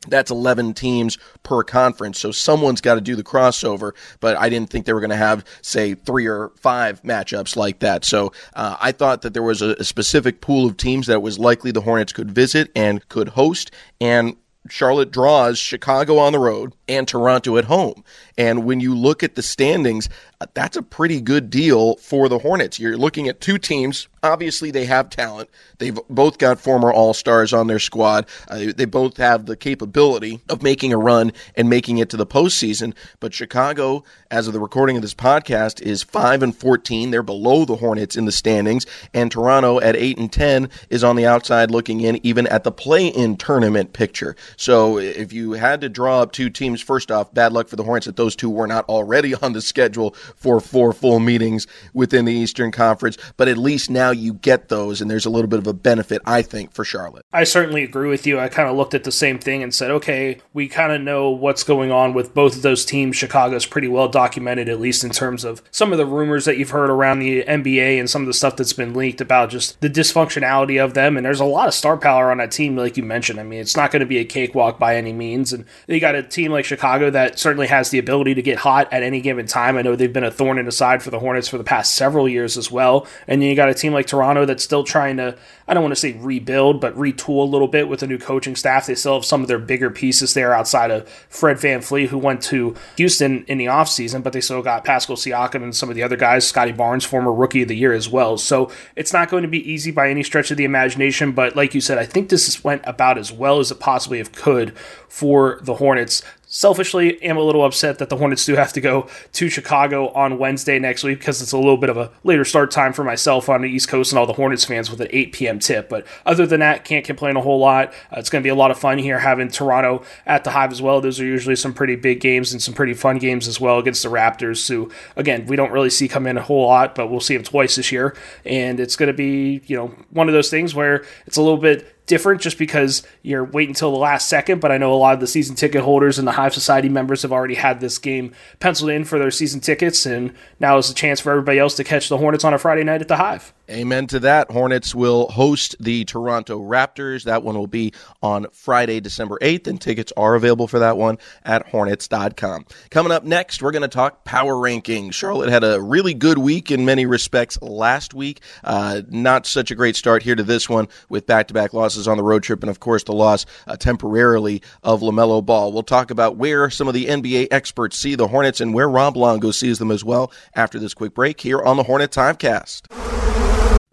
that's 0.08 0.30
11 0.30 0.74
teams 0.74 1.18
per 1.42 1.62
conference. 1.62 2.18
So 2.18 2.32
someone's 2.32 2.80
got 2.80 2.96
to 2.96 3.00
do 3.00 3.16
the 3.16 3.24
crossover, 3.24 3.92
but 4.20 4.36
I 4.36 4.48
didn't 4.48 4.70
think 4.70 4.86
they 4.86 4.92
were 4.92 5.00
going 5.00 5.10
to 5.10 5.16
have, 5.16 5.44
say, 5.62 5.94
three 5.94 6.26
or 6.26 6.50
five 6.56 7.02
matchups 7.02 7.56
like 7.56 7.80
that. 7.80 8.04
So 8.04 8.32
uh, 8.54 8.76
I 8.80 8.92
thought 8.92 9.22
that 9.22 9.34
there 9.34 9.42
was 9.42 9.62
a, 9.62 9.74
a 9.74 9.84
specific 9.84 10.40
pool 10.40 10.66
of 10.66 10.76
teams 10.76 11.06
that 11.06 11.22
was 11.22 11.38
likely 11.38 11.70
the 11.70 11.80
Hornets 11.82 12.12
could 12.12 12.30
visit 12.30 12.70
and 12.74 13.06
could 13.08 13.30
host. 13.30 13.70
And 14.00 14.36
Charlotte 14.68 15.10
draws 15.10 15.58
Chicago 15.58 16.18
on 16.18 16.32
the 16.32 16.38
road 16.38 16.74
and 16.88 17.06
Toronto 17.06 17.56
at 17.56 17.64
home. 17.64 18.04
And 18.38 18.64
when 18.64 18.80
you 18.80 18.94
look 18.94 19.22
at 19.22 19.34
the 19.34 19.42
standings, 19.42 20.08
uh, 20.40 20.46
that's 20.54 20.76
a 20.76 20.82
pretty 20.82 21.20
good 21.20 21.48
deal 21.48 21.96
for 21.96 22.28
the 22.28 22.38
Hornets. 22.38 22.78
You're 22.78 22.96
looking 22.96 23.28
at 23.28 23.40
two 23.40 23.58
teams. 23.58 24.08
Obviously, 24.22 24.70
they 24.70 24.84
have 24.86 25.08
talent. 25.08 25.48
They've 25.78 25.98
both 26.10 26.38
got 26.38 26.60
former 26.60 26.92
All 26.92 27.14
Stars 27.14 27.52
on 27.52 27.66
their 27.66 27.78
squad. 27.78 28.26
Uh, 28.48 28.72
they 28.76 28.84
both 28.84 29.16
have 29.18 29.46
the 29.46 29.56
capability 29.56 30.40
of 30.48 30.62
making 30.62 30.92
a 30.92 30.98
run 30.98 31.32
and 31.54 31.70
making 31.70 31.98
it 31.98 32.10
to 32.10 32.16
the 32.16 32.26
postseason. 32.26 32.94
But 33.20 33.32
Chicago, 33.32 34.04
as 34.30 34.46
of 34.46 34.52
the 34.52 34.60
recording 34.60 34.96
of 34.96 35.02
this 35.02 35.14
podcast, 35.14 35.80
is 35.80 36.02
five 36.02 36.42
and 36.42 36.54
fourteen. 36.54 37.10
They're 37.10 37.22
below 37.22 37.64
the 37.64 37.76
Hornets 37.76 38.16
in 38.16 38.24
the 38.24 38.32
standings, 38.32 38.84
and 39.14 39.30
Toronto 39.30 39.80
at 39.80 39.96
eight 39.96 40.18
and 40.18 40.32
ten 40.32 40.70
is 40.90 41.04
on 41.04 41.16
the 41.16 41.26
outside 41.26 41.70
looking 41.70 42.00
in, 42.00 42.18
even 42.26 42.46
at 42.48 42.64
the 42.64 42.72
play-in 42.72 43.36
tournament 43.36 43.92
picture. 43.92 44.34
So, 44.56 44.98
if 44.98 45.32
you 45.32 45.52
had 45.52 45.80
to 45.82 45.88
draw 45.88 46.22
up 46.22 46.32
two 46.32 46.50
teams, 46.50 46.82
first 46.82 47.10
off, 47.10 47.32
bad 47.32 47.52
luck 47.52 47.68
for 47.68 47.76
the 47.76 47.84
Hornets 47.84 48.06
that 48.06 48.16
those 48.16 48.25
two 48.34 48.50
were 48.50 48.66
not 48.66 48.84
already 48.88 49.34
on 49.34 49.52
the 49.52 49.60
schedule 49.60 50.14
for 50.34 50.60
four 50.60 50.92
full 50.92 51.20
meetings 51.20 51.66
within 51.92 52.24
the 52.24 52.32
Eastern 52.32 52.72
Conference, 52.72 53.16
but 53.36 53.48
at 53.48 53.58
least 53.58 53.90
now 53.90 54.10
you 54.10 54.34
get 54.34 54.68
those, 54.68 55.00
and 55.00 55.10
there's 55.10 55.26
a 55.26 55.30
little 55.30 55.48
bit 55.48 55.58
of 55.58 55.66
a 55.66 55.72
benefit, 55.72 56.22
I 56.24 56.42
think, 56.42 56.72
for 56.72 56.84
Charlotte. 56.84 57.24
I 57.32 57.44
certainly 57.44 57.82
agree 57.84 58.08
with 58.08 58.26
you. 58.26 58.38
I 58.38 58.48
kind 58.48 58.68
of 58.68 58.76
looked 58.76 58.94
at 58.94 59.04
the 59.04 59.12
same 59.12 59.38
thing 59.38 59.62
and 59.62 59.74
said, 59.74 59.90
okay, 59.90 60.38
we 60.52 60.68
kind 60.68 60.92
of 60.92 61.00
know 61.00 61.30
what's 61.30 61.62
going 61.64 61.92
on 61.92 62.14
with 62.14 62.34
both 62.34 62.56
of 62.56 62.62
those 62.62 62.84
teams. 62.84 63.16
Chicago's 63.16 63.66
pretty 63.66 63.88
well 63.88 64.08
documented, 64.08 64.68
at 64.68 64.80
least 64.80 65.04
in 65.04 65.10
terms 65.10 65.44
of 65.44 65.62
some 65.70 65.92
of 65.92 65.98
the 65.98 66.06
rumors 66.06 66.44
that 66.46 66.56
you've 66.58 66.70
heard 66.70 66.90
around 66.90 67.18
the 67.18 67.42
NBA 67.42 67.98
and 67.98 68.08
some 68.08 68.22
of 68.22 68.26
the 68.26 68.34
stuff 68.34 68.56
that's 68.56 68.72
been 68.72 68.94
leaked 68.94 69.20
about 69.20 69.50
just 69.50 69.80
the 69.80 69.90
dysfunctionality 69.90 70.82
of 70.82 70.94
them. 70.94 71.16
And 71.16 71.24
there's 71.24 71.40
a 71.40 71.44
lot 71.44 71.68
of 71.68 71.74
star 71.74 71.96
power 71.96 72.30
on 72.30 72.38
that 72.38 72.50
team, 72.50 72.76
like 72.76 72.96
you 72.96 73.02
mentioned. 73.02 73.38
I 73.38 73.42
mean, 73.42 73.60
it's 73.60 73.76
not 73.76 73.90
going 73.90 74.00
to 74.00 74.06
be 74.06 74.18
a 74.18 74.24
cakewalk 74.24 74.78
by 74.78 74.96
any 74.96 75.12
means. 75.12 75.52
And 75.52 75.64
you 75.86 76.00
got 76.00 76.14
a 76.14 76.22
team 76.22 76.52
like 76.52 76.64
Chicago 76.64 77.10
that 77.10 77.38
certainly 77.38 77.66
has 77.66 77.90
the 77.90 77.98
ability 77.98 78.15
to 78.24 78.42
get 78.42 78.58
hot 78.58 78.92
at 78.92 79.04
any 79.04 79.20
given 79.20 79.46
time. 79.46 79.76
I 79.76 79.82
know 79.82 79.94
they've 79.94 80.12
been 80.12 80.24
a 80.24 80.30
thorn 80.30 80.58
in 80.58 80.66
the 80.66 80.72
side 80.72 81.02
for 81.02 81.10
the 81.10 81.20
Hornets 81.20 81.46
for 81.46 81.58
the 81.58 81.64
past 81.64 81.94
several 81.94 82.28
years 82.28 82.56
as 82.56 82.70
well. 82.70 83.06
And 83.28 83.40
then 83.40 83.48
you 83.48 83.54
got 83.54 83.68
a 83.68 83.74
team 83.74 83.92
like 83.92 84.06
Toronto 84.06 84.44
that's 84.44 84.64
still 84.64 84.82
trying 84.82 85.18
to, 85.18 85.36
I 85.68 85.74
don't 85.74 85.84
want 85.84 85.92
to 85.92 86.00
say 86.00 86.14
rebuild, 86.14 86.80
but 86.80 86.96
retool 86.96 87.42
a 87.42 87.50
little 87.50 87.68
bit 87.68 87.88
with 87.88 88.02
a 88.02 88.06
new 88.08 88.18
coaching 88.18 88.56
staff. 88.56 88.86
They 88.86 88.96
still 88.96 89.14
have 89.14 89.24
some 89.24 89.42
of 89.42 89.48
their 89.48 89.58
bigger 89.58 89.90
pieces 89.90 90.34
there 90.34 90.52
outside 90.52 90.90
of 90.90 91.08
Fred 91.28 91.58
Van 91.60 91.76
VanVleet, 91.76 92.08
who 92.08 92.18
went 92.18 92.42
to 92.44 92.74
Houston 92.96 93.44
in 93.44 93.58
the 93.58 93.66
offseason, 93.66 94.22
but 94.22 94.32
they 94.32 94.40
still 94.40 94.62
got 94.62 94.84
Pascal 94.84 95.16
Siakam 95.16 95.62
and 95.62 95.74
some 95.74 95.88
of 95.88 95.94
the 95.94 96.02
other 96.02 96.16
guys, 96.16 96.46
Scottie 96.46 96.72
Barnes, 96.72 97.04
former 97.04 97.32
rookie 97.32 97.62
of 97.62 97.68
the 97.68 97.76
year 97.76 97.92
as 97.92 98.08
well. 98.08 98.36
So 98.38 98.70
it's 98.94 99.12
not 99.12 99.28
going 99.28 99.42
to 99.42 99.48
be 99.48 99.70
easy 99.70 99.90
by 99.90 100.10
any 100.10 100.22
stretch 100.22 100.50
of 100.50 100.56
the 100.56 100.64
imagination, 100.64 101.32
but 101.32 101.56
like 101.56 101.74
you 101.74 101.80
said, 101.80 101.98
I 101.98 102.06
think 102.06 102.28
this 102.28 102.62
went 102.64 102.82
about 102.84 103.18
as 103.18 103.32
well 103.32 103.58
as 103.58 103.70
it 103.70 103.80
possibly 103.80 104.18
have 104.18 104.32
could 104.32 104.76
for 105.08 105.58
the 105.62 105.74
Hornets 105.74 106.22
selfishly 106.56 107.22
am 107.22 107.36
a 107.36 107.42
little 107.42 107.62
upset 107.62 107.98
that 107.98 108.08
the 108.08 108.16
Hornets 108.16 108.46
do 108.46 108.56
have 108.56 108.72
to 108.72 108.80
go 108.80 109.06
to 109.32 109.50
Chicago 109.50 110.08
on 110.12 110.38
Wednesday 110.38 110.78
next 110.78 111.04
week 111.04 111.18
because 111.18 111.42
it's 111.42 111.52
a 111.52 111.58
little 111.58 111.76
bit 111.76 111.90
of 111.90 111.98
a 111.98 112.10
later 112.24 112.46
start 112.46 112.70
time 112.70 112.94
for 112.94 113.04
myself 113.04 113.50
on 113.50 113.60
the 113.60 113.68
East 113.68 113.88
Coast 113.88 114.10
and 114.10 114.18
all 114.18 114.26
the 114.26 114.32
Hornets 114.32 114.64
fans 114.64 114.90
with 114.90 115.02
an 115.02 115.08
8 115.10 115.32
p.m. 115.32 115.58
tip. 115.58 115.90
But 115.90 116.06
other 116.24 116.46
than 116.46 116.60
that, 116.60 116.86
can't 116.86 117.04
complain 117.04 117.36
a 117.36 117.42
whole 117.42 117.58
lot. 117.58 117.88
Uh, 118.10 118.16
it's 118.20 118.30
going 118.30 118.42
to 118.42 118.46
be 118.46 118.50
a 118.50 118.54
lot 118.54 118.70
of 118.70 118.78
fun 118.78 118.96
here 118.96 119.18
having 119.18 119.48
Toronto 119.48 120.02
at 120.24 120.44
the 120.44 120.50
Hive 120.50 120.72
as 120.72 120.80
well. 120.80 121.02
Those 121.02 121.20
are 121.20 121.26
usually 121.26 121.56
some 121.56 121.74
pretty 121.74 121.94
big 121.94 122.20
games 122.20 122.52
and 122.52 122.62
some 122.62 122.72
pretty 122.72 122.94
fun 122.94 123.18
games 123.18 123.46
as 123.46 123.60
well 123.60 123.78
against 123.78 124.02
the 124.02 124.08
Raptors, 124.08 124.66
who, 124.66 124.90
again, 125.14 125.44
we 125.44 125.56
don't 125.56 125.72
really 125.72 125.90
see 125.90 126.08
come 126.08 126.26
in 126.26 126.38
a 126.38 126.42
whole 126.42 126.66
lot, 126.66 126.94
but 126.94 127.10
we'll 127.10 127.20
see 127.20 127.36
them 127.36 127.44
twice 127.44 127.76
this 127.76 127.92
year. 127.92 128.16
And 128.46 128.80
it's 128.80 128.96
going 128.96 129.08
to 129.08 129.12
be, 129.12 129.60
you 129.66 129.76
know, 129.76 129.88
one 130.08 130.26
of 130.26 130.32
those 130.32 130.48
things 130.48 130.74
where 130.74 131.04
it's 131.26 131.36
a 131.36 131.42
little 131.42 131.58
bit 131.58 131.95
different 132.06 132.40
just 132.40 132.58
because 132.58 133.02
you're 133.22 133.44
waiting 133.44 133.70
until 133.70 133.90
the 133.90 133.98
last 133.98 134.28
second. 134.28 134.60
But 134.60 134.72
I 134.72 134.78
know 134.78 134.92
a 134.92 134.96
lot 134.96 135.14
of 135.14 135.20
the 135.20 135.26
season 135.26 135.56
ticket 135.56 135.82
holders 135.82 136.18
and 136.18 136.26
the 136.26 136.32
Hive 136.32 136.54
Society 136.54 136.88
members 136.88 137.22
have 137.22 137.32
already 137.32 137.54
had 137.54 137.80
this 137.80 137.98
game 137.98 138.32
penciled 138.60 138.90
in 138.90 139.04
for 139.04 139.18
their 139.18 139.30
season 139.30 139.60
tickets, 139.60 140.06
and 140.06 140.34
now 140.60 140.78
is 140.78 140.88
the 140.88 140.94
chance 140.94 141.20
for 141.20 141.30
everybody 141.30 141.58
else 141.58 141.76
to 141.76 141.84
catch 141.84 142.08
the 142.08 142.18
Hornets 142.18 142.44
on 142.44 142.54
a 142.54 142.58
Friday 142.58 142.84
night 142.84 143.00
at 143.00 143.08
the 143.08 143.16
Hive. 143.16 143.52
Amen 143.68 144.06
to 144.08 144.20
that. 144.20 144.50
Hornets 144.50 144.94
will 144.94 145.26
host 145.28 145.74
the 145.80 146.04
Toronto 146.04 146.60
Raptors. 146.60 147.24
That 147.24 147.42
one 147.42 147.56
will 147.56 147.66
be 147.66 147.92
on 148.22 148.46
Friday, 148.52 149.00
December 149.00 149.38
8th, 149.42 149.66
and 149.66 149.80
tickets 149.80 150.12
are 150.16 150.36
available 150.36 150.68
for 150.68 150.78
that 150.78 150.96
one 150.96 151.18
at 151.44 151.68
hornets.com. 151.68 152.66
Coming 152.90 153.10
up 153.10 153.24
next, 153.24 153.62
we're 153.62 153.72
going 153.72 153.82
to 153.82 153.88
talk 153.88 154.24
power 154.24 154.54
rankings. 154.54 155.14
Charlotte 155.14 155.50
had 155.50 155.64
a 155.64 155.82
really 155.82 156.14
good 156.14 156.38
week 156.38 156.70
in 156.70 156.84
many 156.84 157.06
respects 157.06 157.60
last 157.60 158.14
week. 158.14 158.40
Uh, 158.62 159.02
not 159.08 159.46
such 159.46 159.72
a 159.72 159.74
great 159.74 159.96
start 159.96 160.22
here 160.22 160.36
to 160.36 160.44
this 160.44 160.68
one 160.68 160.86
with 161.08 161.26
back 161.26 161.48
to 161.48 161.54
back 161.54 161.72
losses 161.72 161.95
on 162.06 162.16
the 162.16 162.22
road 162.22 162.42
trip, 162.42 162.62
and 162.62 162.70
of 162.70 162.80
course, 162.80 163.04
the 163.04 163.12
loss 163.12 163.46
uh, 163.66 163.76
temporarily 163.76 164.62
of 164.82 165.00
LaMelo 165.00 165.44
Ball. 165.44 165.72
We'll 165.72 165.82
talk 165.82 166.10
about 166.10 166.36
where 166.36 166.68
some 166.68 166.88
of 166.88 166.94
the 166.94 167.06
NBA 167.06 167.48
experts 167.50 167.96
see 167.96 168.14
the 168.14 168.28
Hornets 168.28 168.60
and 168.60 168.74
where 168.74 168.88
Rob 168.88 169.16
Longo 169.16 169.50
sees 169.50 169.78
them 169.78 169.90
as 169.90 170.04
well 170.04 170.30
after 170.54 170.78
this 170.78 170.94
quick 170.94 171.14
break 171.14 171.40
here 171.40 171.62
on 171.62 171.76
the 171.76 171.84
Hornet 171.84 172.10
Hivecast. 172.10 173.25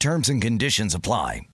Terms 0.00 0.28
and 0.28 0.40
conditions 0.40 0.94
apply. 0.94 1.48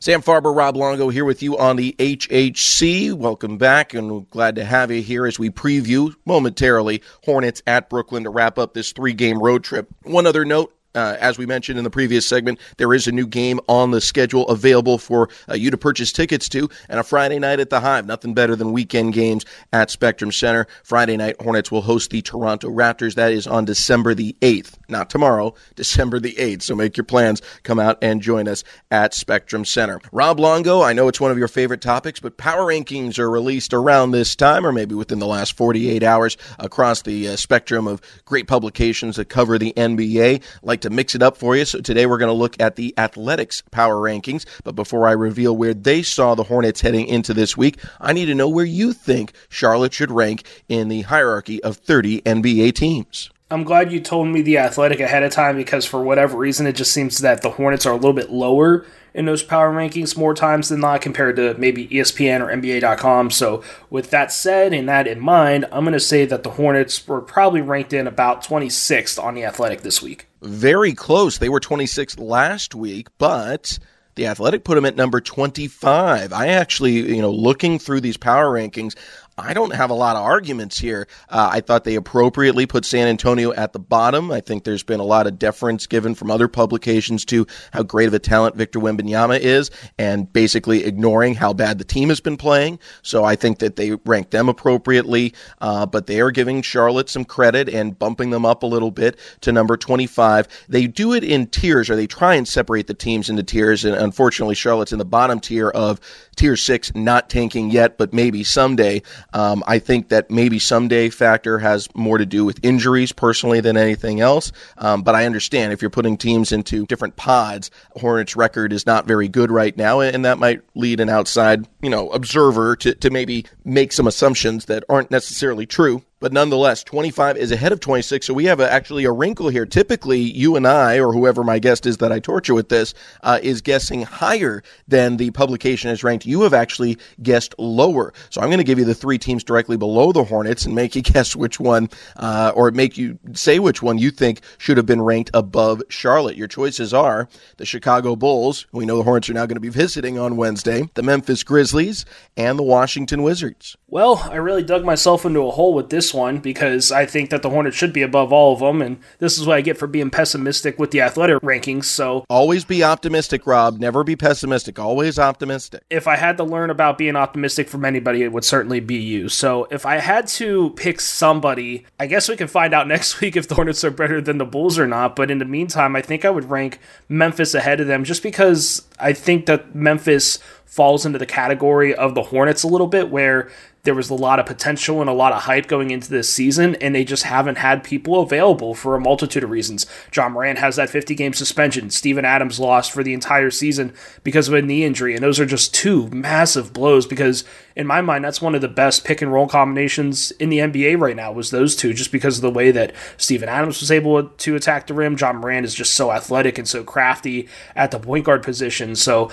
Sam 0.00 0.20
Farber, 0.20 0.54
Rob 0.54 0.76
Longo 0.76 1.08
here 1.08 1.24
with 1.24 1.40
you 1.40 1.56
on 1.56 1.76
the 1.76 1.94
HHC. 2.00 3.12
Welcome 3.12 3.58
back, 3.58 3.94
and 3.94 4.28
glad 4.30 4.56
to 4.56 4.64
have 4.64 4.90
you 4.90 5.00
here 5.00 5.24
as 5.24 5.38
we 5.38 5.50
preview 5.50 6.12
momentarily 6.24 7.00
Hornets 7.24 7.62
at 7.68 7.88
Brooklyn 7.88 8.24
to 8.24 8.30
wrap 8.30 8.58
up 8.58 8.74
this 8.74 8.90
three 8.90 9.12
game 9.12 9.38
road 9.38 9.62
trip. 9.62 9.86
One 10.02 10.26
other 10.26 10.44
note 10.44 10.74
uh, 10.94 11.16
as 11.20 11.38
we 11.38 11.46
mentioned 11.46 11.78
in 11.78 11.84
the 11.84 11.90
previous 11.90 12.26
segment, 12.26 12.58
there 12.76 12.92
is 12.92 13.06
a 13.06 13.12
new 13.12 13.26
game 13.26 13.60
on 13.68 13.90
the 13.90 14.00
schedule 14.00 14.46
available 14.48 14.98
for 14.98 15.28
uh, 15.48 15.54
you 15.54 15.70
to 15.70 15.78
purchase 15.78 16.12
tickets 16.12 16.48
to, 16.50 16.68
and 16.88 17.00
a 17.00 17.02
Friday 17.02 17.38
night 17.38 17.60
at 17.60 17.70
the 17.70 17.80
Hive. 17.80 18.06
Nothing 18.06 18.34
better 18.34 18.56
than 18.56 18.72
weekend 18.72 19.14
games 19.14 19.44
at 19.72 19.90
Spectrum 19.90 20.32
Center. 20.32 20.66
Friday 20.82 21.16
night, 21.16 21.40
Hornets 21.40 21.70
will 21.70 21.82
host 21.82 22.10
the 22.10 22.22
Toronto 22.22 22.68
Raptors. 22.68 23.14
That 23.14 23.32
is 23.32 23.46
on 23.46 23.64
December 23.64 24.14
the 24.14 24.36
8th, 24.40 24.74
not 24.92 25.10
tomorrow, 25.10 25.54
December 25.74 26.20
the 26.20 26.34
8th. 26.34 26.62
So 26.62 26.76
make 26.76 26.96
your 26.96 27.04
plans. 27.04 27.42
Come 27.64 27.80
out 27.80 27.98
and 28.00 28.22
join 28.22 28.46
us 28.46 28.62
at 28.90 29.14
Spectrum 29.14 29.64
Center. 29.64 30.00
Rob 30.12 30.38
Longo, 30.38 30.82
I 30.82 30.92
know 30.92 31.08
it's 31.08 31.20
one 31.20 31.32
of 31.32 31.38
your 31.38 31.48
favorite 31.48 31.80
topics, 31.80 32.20
but 32.20 32.36
power 32.36 32.66
rankings 32.66 33.18
are 33.18 33.30
released 33.30 33.74
around 33.74 34.12
this 34.12 34.36
time, 34.36 34.64
or 34.64 34.72
maybe 34.72 34.94
within 34.94 35.18
the 35.18 35.26
last 35.26 35.56
48 35.56 36.02
hours, 36.02 36.36
across 36.58 37.02
the 37.02 37.28
uh, 37.28 37.36
spectrum 37.36 37.86
of 37.88 38.00
great 38.24 38.46
publications 38.46 39.16
that 39.16 39.28
cover 39.28 39.58
the 39.58 39.72
NBA. 39.76 40.42
Like 40.62 40.82
to 40.82 40.90
mix 40.90 41.14
it 41.14 41.22
up 41.22 41.36
for 41.36 41.56
you. 41.56 41.64
So 41.64 41.80
today 41.80 42.06
we're 42.06 42.18
going 42.18 42.28
to 42.28 42.32
look 42.32 42.60
at 42.60 42.76
the 42.76 42.94
Athletics 42.98 43.62
power 43.70 43.96
rankings. 43.96 44.44
But 44.62 44.74
before 44.74 45.08
I 45.08 45.12
reveal 45.12 45.56
where 45.56 45.74
they 45.74 46.02
saw 46.02 46.34
the 46.34 46.44
Hornets 46.44 46.80
heading 46.80 47.06
into 47.06 47.34
this 47.34 47.56
week, 47.56 47.78
I 48.00 48.12
need 48.12 48.26
to 48.26 48.34
know 48.34 48.48
where 48.48 48.64
you 48.64 48.92
think 48.92 49.32
Charlotte 49.48 49.94
should 49.94 50.10
rank 50.10 50.44
in 50.68 50.88
the 50.88 51.02
hierarchy 51.02 51.62
of 51.62 51.76
30 51.76 52.20
NBA 52.22 52.74
teams. 52.74 53.30
I'm 53.52 53.64
glad 53.64 53.92
you 53.92 54.00
told 54.00 54.28
me 54.28 54.40
the 54.40 54.58
athletic 54.58 54.98
ahead 55.00 55.22
of 55.22 55.30
time 55.30 55.56
because 55.56 55.84
for 55.84 56.02
whatever 56.02 56.38
reason 56.38 56.66
it 56.66 56.72
just 56.72 56.92
seems 56.92 57.18
that 57.18 57.42
the 57.42 57.50
Hornets 57.50 57.84
are 57.84 57.92
a 57.92 57.96
little 57.96 58.14
bit 58.14 58.30
lower 58.30 58.86
in 59.12 59.26
those 59.26 59.42
power 59.42 59.70
rankings 59.70 60.16
more 60.16 60.34
times 60.34 60.70
than 60.70 60.80
not 60.80 61.02
compared 61.02 61.36
to 61.36 61.52
maybe 61.58 61.86
ESPN 61.88 62.40
or 62.40 62.50
NBA.com. 62.50 63.30
So 63.30 63.62
with 63.90 64.08
that 64.08 64.32
said 64.32 64.72
and 64.72 64.88
that 64.88 65.06
in 65.06 65.20
mind, 65.20 65.66
I'm 65.70 65.84
going 65.84 65.92
to 65.92 66.00
say 66.00 66.24
that 66.24 66.44
the 66.44 66.50
Hornets 66.50 67.06
were 67.06 67.20
probably 67.20 67.60
ranked 67.60 67.92
in 67.92 68.06
about 68.06 68.42
26th 68.42 69.22
on 69.22 69.34
the 69.34 69.44
athletic 69.44 69.82
this 69.82 70.00
week. 70.00 70.28
Very 70.40 70.94
close. 70.94 71.36
They 71.36 71.50
were 71.50 71.60
26th 71.60 72.18
last 72.18 72.74
week, 72.74 73.08
but 73.18 73.78
the 74.14 74.26
Athletic 74.26 74.64
put 74.64 74.74
them 74.74 74.84
at 74.84 74.96
number 74.96 75.20
25. 75.20 76.32
I 76.32 76.48
actually, 76.48 77.14
you 77.14 77.22
know, 77.22 77.30
looking 77.30 77.78
through 77.78 78.02
these 78.02 78.16
power 78.16 78.52
rankings, 78.52 78.94
I 79.42 79.54
don't 79.54 79.74
have 79.74 79.90
a 79.90 79.94
lot 79.94 80.16
of 80.16 80.22
arguments 80.22 80.78
here. 80.78 81.06
Uh, 81.28 81.50
I 81.52 81.60
thought 81.60 81.84
they 81.84 81.96
appropriately 81.96 82.66
put 82.66 82.84
San 82.84 83.08
Antonio 83.08 83.52
at 83.52 83.72
the 83.72 83.78
bottom. 83.78 84.30
I 84.30 84.40
think 84.40 84.64
there's 84.64 84.82
been 84.82 85.00
a 85.00 85.04
lot 85.04 85.26
of 85.26 85.38
deference 85.38 85.86
given 85.86 86.14
from 86.14 86.30
other 86.30 86.48
publications 86.48 87.24
to 87.26 87.46
how 87.72 87.82
great 87.82 88.08
of 88.08 88.14
a 88.14 88.18
talent 88.18 88.56
Victor 88.56 88.78
Wembanyama 88.78 89.40
is, 89.40 89.70
and 89.98 90.32
basically 90.32 90.84
ignoring 90.84 91.34
how 91.34 91.52
bad 91.52 91.78
the 91.78 91.84
team 91.84 92.08
has 92.08 92.20
been 92.20 92.36
playing. 92.36 92.78
So 93.02 93.24
I 93.24 93.36
think 93.36 93.58
that 93.58 93.76
they 93.76 93.92
rank 94.04 94.30
them 94.30 94.48
appropriately, 94.48 95.34
uh, 95.60 95.86
but 95.86 96.06
they 96.06 96.20
are 96.20 96.30
giving 96.30 96.62
Charlotte 96.62 97.08
some 97.08 97.24
credit 97.24 97.68
and 97.68 97.98
bumping 97.98 98.30
them 98.30 98.46
up 98.46 98.62
a 98.62 98.66
little 98.66 98.90
bit 98.90 99.18
to 99.40 99.52
number 99.52 99.76
25. 99.76 100.46
They 100.68 100.86
do 100.86 101.12
it 101.12 101.24
in 101.24 101.46
tiers, 101.46 101.90
or 101.90 101.96
they 101.96 102.06
try 102.06 102.34
and 102.34 102.46
separate 102.46 102.86
the 102.86 102.94
teams 102.94 103.28
into 103.28 103.42
tiers, 103.42 103.84
and 103.84 103.96
unfortunately, 103.96 104.54
Charlotte's 104.54 104.92
in 104.92 104.98
the 104.98 105.04
bottom 105.04 105.40
tier 105.40 105.70
of 105.70 106.00
tier 106.36 106.56
six, 106.56 106.94
not 106.94 107.28
tanking 107.28 107.70
yet, 107.70 107.98
but 107.98 108.12
maybe 108.12 108.44
someday. 108.44 109.02
Um, 109.32 109.62
I 109.66 109.78
think 109.78 110.08
that 110.08 110.30
maybe 110.30 110.58
someday 110.58 111.10
factor 111.10 111.58
has 111.58 111.88
more 111.94 112.18
to 112.18 112.26
do 112.26 112.44
with 112.44 112.60
injuries 112.62 113.12
personally 113.12 113.60
than 113.60 113.76
anything 113.76 114.20
else. 114.20 114.52
Um, 114.78 115.02
but 115.02 115.14
I 115.14 115.26
understand 115.26 115.72
if 115.72 115.82
you're 115.82 115.90
putting 115.90 116.16
teams 116.16 116.52
into 116.52 116.86
different 116.86 117.16
pods, 117.16 117.70
Hornets 117.92 118.36
record 118.36 118.72
is 118.72 118.86
not 118.86 119.06
very 119.06 119.28
good 119.28 119.50
right 119.50 119.76
now, 119.76 120.00
and 120.00 120.24
that 120.24 120.38
might 120.38 120.62
lead 120.74 121.00
an 121.00 121.08
outside, 121.08 121.68
you 121.80 121.90
know, 121.90 122.10
observer 122.10 122.76
to, 122.76 122.94
to 122.94 123.10
maybe 123.10 123.46
make 123.64 123.92
some 123.92 124.06
assumptions 124.06 124.66
that 124.66 124.84
aren't 124.88 125.10
necessarily 125.10 125.66
true 125.66 126.02
but 126.22 126.32
nonetheless, 126.32 126.84
25 126.84 127.36
is 127.36 127.50
ahead 127.50 127.72
of 127.72 127.80
26. 127.80 128.24
So 128.24 128.32
we 128.32 128.44
have 128.44 128.60
a, 128.60 128.72
actually 128.72 129.04
a 129.04 129.10
wrinkle 129.10 129.48
here. 129.48 129.66
Typically, 129.66 130.20
you 130.20 130.54
and 130.54 130.68
I, 130.68 131.00
or 131.00 131.12
whoever 131.12 131.42
my 131.42 131.58
guest 131.58 131.84
is 131.84 131.96
that 131.96 132.12
I 132.12 132.20
torture 132.20 132.54
with 132.54 132.68
this, 132.68 132.94
uh, 133.24 133.40
is 133.42 133.60
guessing 133.60 134.02
higher 134.02 134.62
than 134.86 135.16
the 135.16 135.32
publication 135.32 135.90
is 135.90 136.04
ranked. 136.04 136.24
You 136.24 136.42
have 136.42 136.54
actually 136.54 136.96
guessed 137.24 137.56
lower. 137.58 138.14
So 138.30 138.40
I'm 138.40 138.46
going 138.46 138.58
to 138.58 138.64
give 138.64 138.78
you 138.78 138.84
the 138.84 138.94
three 138.94 139.18
teams 139.18 139.42
directly 139.42 139.76
below 139.76 140.12
the 140.12 140.22
Hornets 140.22 140.64
and 140.64 140.76
make 140.76 140.94
you 140.94 141.02
guess 141.02 141.34
which 141.34 141.58
one, 141.58 141.90
uh, 142.16 142.52
or 142.54 142.70
make 142.70 142.96
you 142.96 143.18
say 143.32 143.58
which 143.58 143.82
one 143.82 143.98
you 143.98 144.12
think 144.12 144.42
should 144.58 144.76
have 144.76 144.86
been 144.86 145.02
ranked 145.02 145.32
above 145.34 145.82
Charlotte. 145.88 146.36
Your 146.36 146.46
choices 146.46 146.94
are 146.94 147.28
the 147.56 147.66
Chicago 147.66 148.14
Bulls. 148.14 148.68
We 148.70 148.86
know 148.86 148.96
the 148.96 149.02
Hornets 149.02 149.28
are 149.28 149.34
now 149.34 149.46
going 149.46 149.56
to 149.56 149.60
be 149.60 149.70
visiting 149.70 150.20
on 150.20 150.36
Wednesday, 150.36 150.88
the 150.94 151.02
Memphis 151.02 151.42
Grizzlies, 151.42 152.06
and 152.36 152.60
the 152.60 152.62
Washington 152.62 153.24
Wizards. 153.24 153.76
Well, 153.92 154.26
I 154.30 154.36
really 154.36 154.62
dug 154.62 154.86
myself 154.86 155.26
into 155.26 155.46
a 155.46 155.50
hole 155.50 155.74
with 155.74 155.90
this 155.90 156.14
one 156.14 156.38
because 156.38 156.90
I 156.90 157.04
think 157.04 157.28
that 157.28 157.42
the 157.42 157.50
Hornets 157.50 157.76
should 157.76 157.92
be 157.92 158.00
above 158.00 158.32
all 158.32 158.54
of 158.54 158.60
them, 158.60 158.80
and 158.80 158.96
this 159.18 159.38
is 159.38 159.46
what 159.46 159.58
I 159.58 159.60
get 159.60 159.76
for 159.76 159.86
being 159.86 160.08
pessimistic 160.08 160.78
with 160.78 160.92
the 160.92 161.02
athletic 161.02 161.42
rankings. 161.42 161.84
So 161.84 162.24
always 162.30 162.64
be 162.64 162.82
optimistic, 162.82 163.46
Rob. 163.46 163.78
Never 163.78 164.02
be 164.02 164.16
pessimistic. 164.16 164.78
Always 164.78 165.18
optimistic. 165.18 165.82
If 165.90 166.06
I 166.06 166.16
had 166.16 166.38
to 166.38 166.42
learn 166.42 166.70
about 166.70 166.96
being 166.96 167.16
optimistic 167.16 167.68
from 167.68 167.84
anybody, 167.84 168.22
it 168.22 168.32
would 168.32 168.44
certainly 168.44 168.80
be 168.80 168.96
you. 168.96 169.28
So 169.28 169.68
if 169.70 169.84
I 169.84 169.98
had 169.98 170.26
to 170.28 170.70
pick 170.70 170.98
somebody, 170.98 171.84
I 172.00 172.06
guess 172.06 172.30
we 172.30 172.36
can 172.36 172.48
find 172.48 172.72
out 172.72 172.88
next 172.88 173.20
week 173.20 173.36
if 173.36 173.46
the 173.46 173.56
Hornets 173.56 173.84
are 173.84 173.90
better 173.90 174.22
than 174.22 174.38
the 174.38 174.46
Bulls 174.46 174.78
or 174.78 174.86
not. 174.86 175.16
But 175.16 175.30
in 175.30 175.36
the 175.36 175.44
meantime, 175.44 175.94
I 175.96 176.00
think 176.00 176.24
I 176.24 176.30
would 176.30 176.48
rank 176.48 176.78
Memphis 177.10 177.52
ahead 177.52 177.78
of 177.78 177.88
them 177.88 178.04
just 178.04 178.22
because 178.22 178.88
I 178.98 179.12
think 179.12 179.44
that 179.44 179.74
Memphis 179.74 180.38
falls 180.72 181.04
into 181.04 181.18
the 181.18 181.26
category 181.26 181.94
of 181.94 182.14
the 182.14 182.22
Hornets 182.22 182.62
a 182.62 182.66
little 182.66 182.86
bit, 182.86 183.10
where 183.10 183.50
there 183.84 183.94
was 183.96 184.10
a 184.10 184.14
lot 184.14 184.38
of 184.38 184.46
potential 184.46 185.00
and 185.00 185.10
a 185.10 185.12
lot 185.12 185.32
of 185.32 185.42
hype 185.42 185.66
going 185.66 185.90
into 185.90 186.08
this 186.08 186.32
season, 186.32 186.76
and 186.76 186.94
they 186.94 187.04
just 187.04 187.24
haven't 187.24 187.58
had 187.58 187.82
people 187.82 188.20
available 188.20 188.74
for 188.74 188.94
a 188.94 189.00
multitude 189.00 189.42
of 189.42 189.50
reasons. 189.50 189.86
Ja 190.14 190.28
Morant 190.28 190.58
has 190.60 190.76
that 190.76 190.88
50 190.88 191.16
game 191.16 191.32
suspension. 191.32 191.90
Steven 191.90 192.24
Adams 192.24 192.60
lost 192.60 192.92
for 192.92 193.02
the 193.02 193.12
entire 193.12 193.50
season 193.50 193.92
because 194.22 194.46
of 194.46 194.54
a 194.54 194.62
knee 194.62 194.84
injury, 194.84 195.14
and 195.14 195.22
those 195.22 195.40
are 195.40 195.46
just 195.46 195.74
two 195.74 196.08
massive 196.10 196.72
blows 196.72 197.06
because, 197.06 197.42
in 197.74 197.84
my 197.84 198.00
mind, 198.00 198.24
that's 198.24 198.40
one 198.40 198.54
of 198.54 198.60
the 198.60 198.68
best 198.68 199.04
pick 199.04 199.20
and 199.20 199.32
roll 199.32 199.48
combinations 199.48 200.30
in 200.32 200.48
the 200.48 200.58
NBA 200.58 201.00
right 201.00 201.16
now, 201.16 201.32
was 201.32 201.50
those 201.50 201.74
two, 201.74 201.92
just 201.92 202.12
because 202.12 202.36
of 202.38 202.42
the 202.42 202.50
way 202.50 202.70
that 202.70 202.92
Steven 203.16 203.48
Adams 203.48 203.80
was 203.80 203.90
able 203.90 204.28
to 204.28 204.54
attack 204.54 204.86
the 204.86 204.94
rim. 204.94 205.16
Ja 205.18 205.32
Morant 205.32 205.66
is 205.66 205.74
just 205.74 205.96
so 205.96 206.12
athletic 206.12 206.56
and 206.56 206.68
so 206.68 206.84
crafty 206.84 207.48
at 207.74 207.90
the 207.90 207.98
point 207.98 208.26
guard 208.26 208.44
position. 208.44 208.94
So 208.94 209.28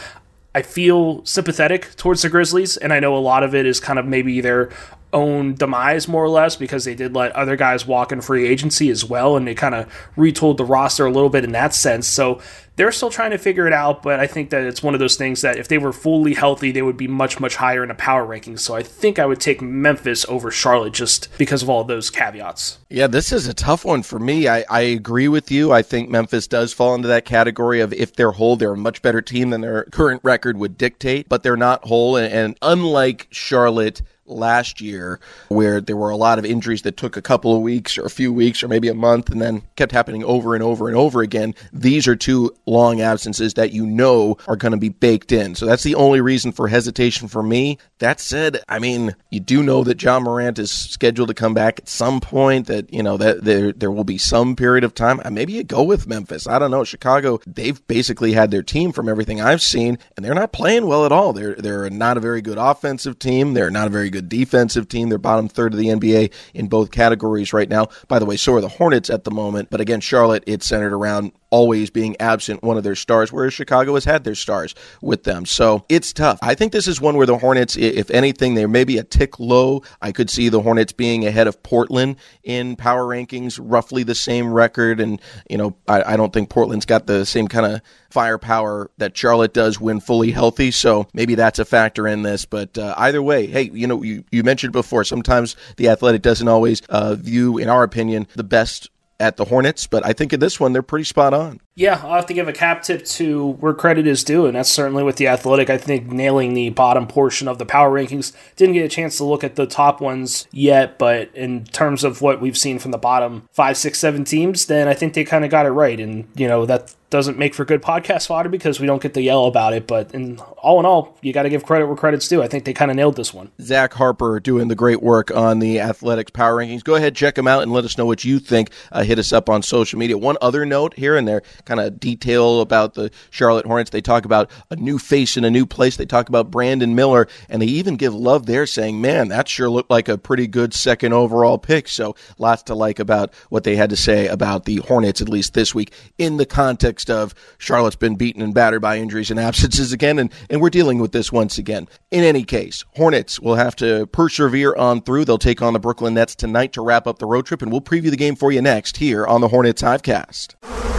I 0.55 0.61
feel 0.63 1.23
sympathetic 1.25 1.95
towards 1.95 2.23
the 2.23 2.29
Grizzlies, 2.29 2.75
and 2.77 2.91
I 2.91 2.99
know 2.99 3.15
a 3.15 3.19
lot 3.19 3.43
of 3.43 3.53
it 3.53 3.65
is 3.65 3.79
kind 3.79 3.99
of 3.99 4.05
maybe 4.05 4.41
their 4.41 4.71
own 5.11 5.55
demise 5.55 6.07
more 6.07 6.23
or 6.23 6.29
less 6.29 6.55
because 6.55 6.85
they 6.85 6.95
did 6.95 7.15
let 7.15 7.31
other 7.31 7.55
guys 7.55 7.85
walk 7.85 8.11
in 8.11 8.21
free 8.21 8.47
agency 8.47 8.89
as 8.89 9.03
well 9.03 9.35
and 9.35 9.47
they 9.47 9.55
kind 9.55 9.73
of 9.73 9.91
retooled 10.15 10.57
the 10.57 10.65
roster 10.65 11.05
a 11.05 11.11
little 11.11 11.29
bit 11.29 11.43
in 11.43 11.51
that 11.51 11.73
sense. 11.73 12.07
So 12.07 12.41
they're 12.79 12.93
still 12.93 13.09
trying 13.09 13.31
to 13.31 13.37
figure 13.37 13.67
it 13.67 13.73
out 13.73 14.01
but 14.01 14.21
i 14.21 14.25
think 14.25 14.49
that 14.49 14.63
it's 14.63 14.81
one 14.81 14.93
of 14.93 15.01
those 15.01 15.17
things 15.17 15.41
that 15.41 15.57
if 15.57 15.67
they 15.67 15.77
were 15.77 15.91
fully 15.91 16.33
healthy 16.33 16.71
they 16.71 16.81
would 16.81 16.95
be 16.95 17.07
much 17.09 17.37
much 17.39 17.57
higher 17.57 17.83
in 17.83 17.91
a 17.91 17.95
power 17.95 18.25
ranking. 18.25 18.55
so 18.55 18.73
i 18.73 18.81
think 18.81 19.19
i 19.19 19.25
would 19.25 19.41
take 19.41 19.61
memphis 19.61 20.25
over 20.29 20.49
charlotte 20.49 20.93
just 20.93 21.27
because 21.37 21.61
of 21.61 21.69
all 21.69 21.83
those 21.83 22.09
caveats. 22.09 22.77
Yeah 22.89 23.07
this 23.07 23.31
is 23.31 23.47
a 23.47 23.53
tough 23.53 23.83
one 23.83 24.03
for 24.03 24.19
me. 24.19 24.47
I, 24.47 24.63
I 24.69 24.81
agree 24.81 25.27
with 25.27 25.51
you. 25.51 25.71
I 25.71 25.81
think 25.81 26.09
memphis 26.09 26.47
does 26.47 26.71
fall 26.71 26.95
into 26.95 27.07
that 27.07 27.25
category 27.25 27.81
of 27.81 27.91
if 27.93 28.15
they're 28.15 28.31
whole 28.31 28.55
they're 28.55 28.73
a 28.73 28.77
much 28.77 29.01
better 29.01 29.21
team 29.21 29.49
than 29.49 29.61
their 29.61 29.83
current 29.85 30.21
record 30.23 30.57
would 30.57 30.77
dictate 30.77 31.27
but 31.27 31.43
they're 31.43 31.57
not 31.57 31.85
whole. 31.85 32.15
And, 32.15 32.33
and 32.33 32.57
unlike 32.61 33.27
charlotte 33.31 34.01
last 34.29 34.81
year 34.81 35.19
where 35.49 35.81
there 35.81 35.97
were 35.97 36.09
a 36.09 36.17
lot 36.17 36.39
of 36.39 36.45
injuries 36.45 36.83
that 36.83 36.97
took 36.97 37.17
a 37.17 37.21
couple 37.21 37.55
of 37.55 37.61
weeks 37.61 37.97
or 37.97 38.05
a 38.05 38.09
few 38.09 38.31
weeks 38.31 38.63
or 38.63 38.67
maybe 38.67 38.87
a 38.87 38.93
month 38.93 39.29
and 39.29 39.41
then 39.41 39.61
kept 39.75 39.91
happening 39.91 40.23
over 40.23 40.53
and 40.53 40.63
over 40.63 40.87
and 40.87 40.95
over 40.95 41.21
again. 41.21 41.55
These 41.73 42.07
are 42.07 42.15
two 42.15 42.55
long 42.65 43.01
absences 43.01 43.55
that 43.55 43.71
you 43.71 43.85
know 43.85 44.37
are 44.47 44.55
going 44.55 44.71
to 44.71 44.77
be 44.77 44.89
baked 44.89 45.31
in. 45.31 45.55
So 45.55 45.65
that's 45.65 45.83
the 45.83 45.95
only 45.95 46.21
reason 46.21 46.51
for 46.51 46.67
hesitation 46.67 47.27
for 47.27 47.43
me. 47.43 47.77
That 47.99 48.19
said, 48.19 48.61
I 48.69 48.79
mean, 48.79 49.15
you 49.29 49.39
do 49.39 49.63
know 49.63 49.83
that 49.83 50.01
Ja 50.01 50.19
Morant 50.19 50.59
is 50.59 50.71
scheduled 50.71 51.29
to 51.29 51.33
come 51.33 51.53
back 51.53 51.79
at 51.79 51.89
some 51.89 52.21
point 52.21 52.67
that, 52.67 52.93
you 52.93 53.03
know, 53.03 53.17
that 53.17 53.43
there 53.43 53.71
there 53.73 53.91
will 53.91 54.03
be 54.03 54.17
some 54.17 54.55
period 54.55 54.83
of 54.83 54.93
time. 54.93 55.21
Uh, 55.23 55.29
maybe 55.29 55.53
you 55.53 55.63
go 55.63 55.83
with 55.83 56.07
Memphis. 56.07 56.47
I 56.47 56.59
don't 56.59 56.71
know. 56.71 56.83
Chicago, 56.83 57.39
they've 57.45 57.85
basically 57.87 58.33
had 58.33 58.51
their 58.51 58.63
team 58.63 58.91
from 58.91 59.09
everything 59.09 59.41
I've 59.41 59.61
seen 59.61 59.97
and 60.15 60.25
they're 60.25 60.33
not 60.33 60.51
playing 60.51 60.85
well 60.85 61.05
at 61.05 61.11
all. 61.11 61.33
They're 61.33 61.55
they're 61.55 61.89
not 61.89 62.17
a 62.17 62.21
very 62.21 62.41
good 62.41 62.57
offensive 62.57 63.19
team. 63.19 63.53
They're 63.53 63.71
not 63.71 63.87
a 63.87 63.91
very 63.91 64.09
good 64.09 64.18
good 64.19 64.29
defensive 64.29 64.87
team. 64.87 65.09
They're 65.09 65.17
bottom 65.17 65.47
third 65.47 65.73
of 65.73 65.79
the 65.79 65.87
NBA 65.87 66.33
in 66.53 66.67
both 66.67 66.91
categories 66.91 67.53
right 67.53 67.69
now. 67.69 67.87
By 68.07 68.19
the 68.19 68.25
way, 68.25 68.35
so 68.35 68.53
are 68.55 68.61
the 68.61 68.69
Hornets 68.69 69.09
at 69.09 69.23
the 69.23 69.31
moment. 69.31 69.69
But 69.69 69.81
again, 69.81 70.01
Charlotte, 70.01 70.43
it's 70.45 70.65
centered 70.65 70.93
around 70.93 71.31
always 71.51 71.89
being 71.89 72.15
absent 72.19 72.63
one 72.63 72.77
of 72.77 72.83
their 72.83 72.95
stars, 72.95 73.31
whereas 73.31 73.53
Chicago 73.53 73.95
has 73.95 74.05
had 74.05 74.23
their 74.23 74.35
stars 74.35 74.75
with 75.01 75.23
them. 75.23 75.45
So 75.45 75.85
it's 75.89 76.13
tough. 76.13 76.39
I 76.41 76.55
think 76.55 76.71
this 76.71 76.87
is 76.87 77.01
one 77.01 77.17
where 77.17 77.25
the 77.25 77.37
Hornets, 77.37 77.75
if 77.75 78.09
anything, 78.11 78.53
they're 78.53 78.67
maybe 78.67 78.97
a 78.97 79.03
tick 79.03 79.39
low. 79.39 79.83
I 80.01 80.11
could 80.11 80.29
see 80.29 80.49
the 80.49 80.61
Hornets 80.61 80.93
being 80.93 81.25
ahead 81.25 81.47
of 81.47 81.61
Portland 81.63 82.17
in 82.43 82.75
power 82.75 83.05
rankings, 83.05 83.59
roughly 83.61 84.03
the 84.03 84.15
same 84.15 84.51
record. 84.53 84.99
And, 84.99 85.21
you 85.49 85.57
know, 85.57 85.75
I, 85.87 86.13
I 86.13 86.17
don't 86.17 86.33
think 86.33 86.49
Portland's 86.49 86.85
got 86.85 87.07
the 87.07 87.25
same 87.25 87.47
kind 87.47 87.65
of 87.65 87.81
firepower 88.09 88.89
that 88.97 89.17
Charlotte 89.17 89.53
does 89.53 89.79
when 89.79 89.99
fully 89.99 90.31
healthy. 90.31 90.71
So 90.71 91.07
maybe 91.13 91.35
that's 91.35 91.59
a 91.59 91.65
factor 91.65 92.07
in 92.07 92.23
this. 92.23 92.45
But 92.45 92.77
uh, 92.77 92.93
either 92.97 93.21
way, 93.21 93.47
hey, 93.47 93.69
you 93.73 93.87
know, 93.87 94.03
you, 94.03 94.23
you 94.31 94.43
mentioned 94.43 94.73
before, 94.73 95.03
sometimes 95.03 95.55
the 95.77 95.89
athletic 95.89 96.21
doesn't 96.21 96.47
always 96.47 96.81
uh, 96.89 97.15
view, 97.15 97.57
in 97.57 97.69
our 97.69 97.83
opinion, 97.83 98.27
the 98.35 98.43
best 98.43 98.89
at 99.19 99.37
the 99.37 99.45
Hornets, 99.45 99.87
but 99.87 100.05
I 100.05 100.13
think 100.13 100.33
in 100.33 100.39
this 100.39 100.59
one 100.59 100.73
they're 100.73 100.81
pretty 100.81 101.05
spot 101.05 101.33
on. 101.33 101.59
Yeah, 101.79 102.01
I'll 102.03 102.15
have 102.15 102.25
to 102.25 102.33
give 102.33 102.49
a 102.49 102.53
cap 102.53 102.83
tip 102.83 103.05
to 103.05 103.51
where 103.53 103.73
credit 103.73 104.05
is 104.05 104.25
due, 104.25 104.45
and 104.45 104.57
that's 104.57 104.69
certainly 104.69 105.01
with 105.01 105.15
the 105.15 105.29
Athletic. 105.29 105.69
I 105.69 105.77
think 105.77 106.07
nailing 106.07 106.53
the 106.53 106.71
bottom 106.71 107.07
portion 107.07 107.47
of 107.47 107.57
the 107.57 107.65
power 107.65 107.89
rankings. 107.89 108.33
Didn't 108.57 108.73
get 108.73 108.83
a 108.83 108.89
chance 108.89 109.15
to 109.15 109.23
look 109.23 109.45
at 109.45 109.55
the 109.55 109.65
top 109.65 110.01
ones 110.01 110.45
yet, 110.51 110.99
but 110.99 111.33
in 111.33 111.63
terms 111.63 112.03
of 112.03 112.21
what 112.21 112.41
we've 112.41 112.57
seen 112.57 112.79
from 112.79 112.91
the 112.91 112.97
bottom 112.97 113.47
five, 113.53 113.77
six, 113.77 113.97
seven 113.97 114.25
teams, 114.25 114.65
then 114.65 114.89
I 114.89 114.93
think 114.93 115.13
they 115.13 115.23
kind 115.23 115.45
of 115.45 115.51
got 115.51 115.65
it 115.65 115.69
right. 115.69 115.97
And, 116.01 116.27
you 116.35 116.49
know, 116.49 116.65
that 116.65 116.93
doesn't 117.09 117.37
make 117.39 117.55
for 117.55 117.65
good 117.65 117.81
podcast 117.81 118.27
fodder 118.27 118.49
because 118.49 118.79
we 118.79 118.85
don't 118.85 119.01
get 119.01 119.13
to 119.15 119.21
yell 119.21 119.45
about 119.45 119.73
it. 119.73 119.87
But 119.87 120.13
in 120.13 120.39
all 120.57 120.79
in 120.79 120.85
all, 120.85 121.17
you 121.21 121.33
got 121.33 121.43
to 121.43 121.49
give 121.49 121.63
credit 121.63 121.87
where 121.87 121.95
credit's 121.95 122.27
due. 122.27 122.43
I 122.43 122.47
think 122.47 122.65
they 122.65 122.73
kind 122.73 122.91
of 122.91 122.97
nailed 122.97 123.15
this 123.15 123.33
one. 123.33 123.51
Zach 123.61 123.93
Harper 123.93 124.39
doing 124.39 124.67
the 124.67 124.75
great 124.75 125.01
work 125.01 125.31
on 125.31 125.59
the 125.59 125.79
Athletics 125.79 126.31
Power 126.31 126.57
Rankings. 126.57 126.83
Go 126.83 126.95
ahead, 126.95 127.15
check 127.15 127.35
them 127.35 127.47
out, 127.47 127.63
and 127.63 127.71
let 127.71 127.85
us 127.85 127.97
know 127.97 128.05
what 128.05 128.23
you 128.23 128.39
think. 128.39 128.71
Uh, 128.91 129.03
hit 129.03 129.17
us 129.17 129.33
up 129.33 129.49
on 129.49 129.63
social 129.63 129.97
media. 129.97 130.17
One 130.17 130.37
other 130.41 130.65
note 130.65 130.93
here 130.95 131.15
and 131.17 131.27
there, 131.27 131.41
kind 131.69 131.79
of 131.79 131.99
detail 131.99 132.61
about 132.61 132.95
the 132.95 133.11
Charlotte 133.29 133.65
Hornets. 133.65 133.91
They 133.91 134.01
talk 134.01 134.25
about 134.25 134.49
a 134.71 134.75
new 134.75 134.97
face 134.97 135.37
in 135.37 135.45
a 135.45 135.51
new 135.51 135.67
place. 135.67 135.97
They 135.97 136.05
talk 136.05 136.27
about 136.27 136.49
Brandon 136.49 136.95
Miller, 136.95 137.27
and 137.47 137.61
they 137.61 137.67
even 137.67 137.95
give 137.95 138.13
love 138.13 138.47
there, 138.47 138.65
saying, 138.65 138.99
"Man, 138.99 139.27
that 139.27 139.47
sure 139.47 139.69
looked 139.69 139.91
like 139.91 140.09
a 140.09 140.17
pretty 140.17 140.47
good 140.47 140.73
second 140.73 141.13
overall 141.13 141.59
pick." 141.59 141.87
So 141.87 142.15
lots 142.39 142.63
to 142.63 142.75
like 142.75 142.99
about 142.99 143.33
what 143.49 143.63
they 143.63 143.75
had 143.75 143.91
to 143.91 143.95
say 143.95 144.27
about 144.27 144.65
the 144.65 144.77
Hornets, 144.77 145.21
at 145.21 145.29
least 145.29 145.53
this 145.53 145.75
week, 145.75 145.93
in 146.17 146.37
the 146.37 146.45
context 146.45 147.11
of 147.11 147.35
Charlotte's 147.59 147.95
been 147.95 148.15
beaten 148.15 148.41
and 148.41 148.53
battered 148.53 148.81
by 148.81 148.97
injuries 148.97 149.29
and 149.29 149.39
absences 149.49 149.93
again, 149.93 150.17
and, 150.17 150.31
and 150.49 150.61
we're 150.61 150.71
dealing 150.71 150.97
with 150.97 151.11
this 151.11 151.31
once 151.31 151.59
again. 151.59 151.87
In 152.09 152.23
any 152.23 152.43
case, 152.43 152.83
Hornets 152.95 153.39
will 153.39 153.55
have 153.55 153.75
to 153.77 154.07
persevere 154.07 154.75
on 154.75 155.01
through. 155.01 155.25
They'll 155.25 155.37
take 155.37 155.61
on 155.61 155.73
the 155.73 155.79
Brooklyn 155.79 156.15
Nets 156.15 156.33
tonight 156.33 156.73
to 156.73 156.81
wrap 156.81 157.05
up 157.05 157.19
the 157.19 157.27
road 157.27 157.45
trip, 157.45 157.61
and 157.61 157.71
we'll 157.71 157.81
preview 157.81 158.09
the 158.09 158.17
game 158.17 158.35
for 158.35 158.51
you 158.51 158.61
next 158.61 158.97
here 158.97 159.27
on 159.27 159.41
the 159.41 159.49
Hornets 159.49 159.83
Hivecast. 159.83 160.98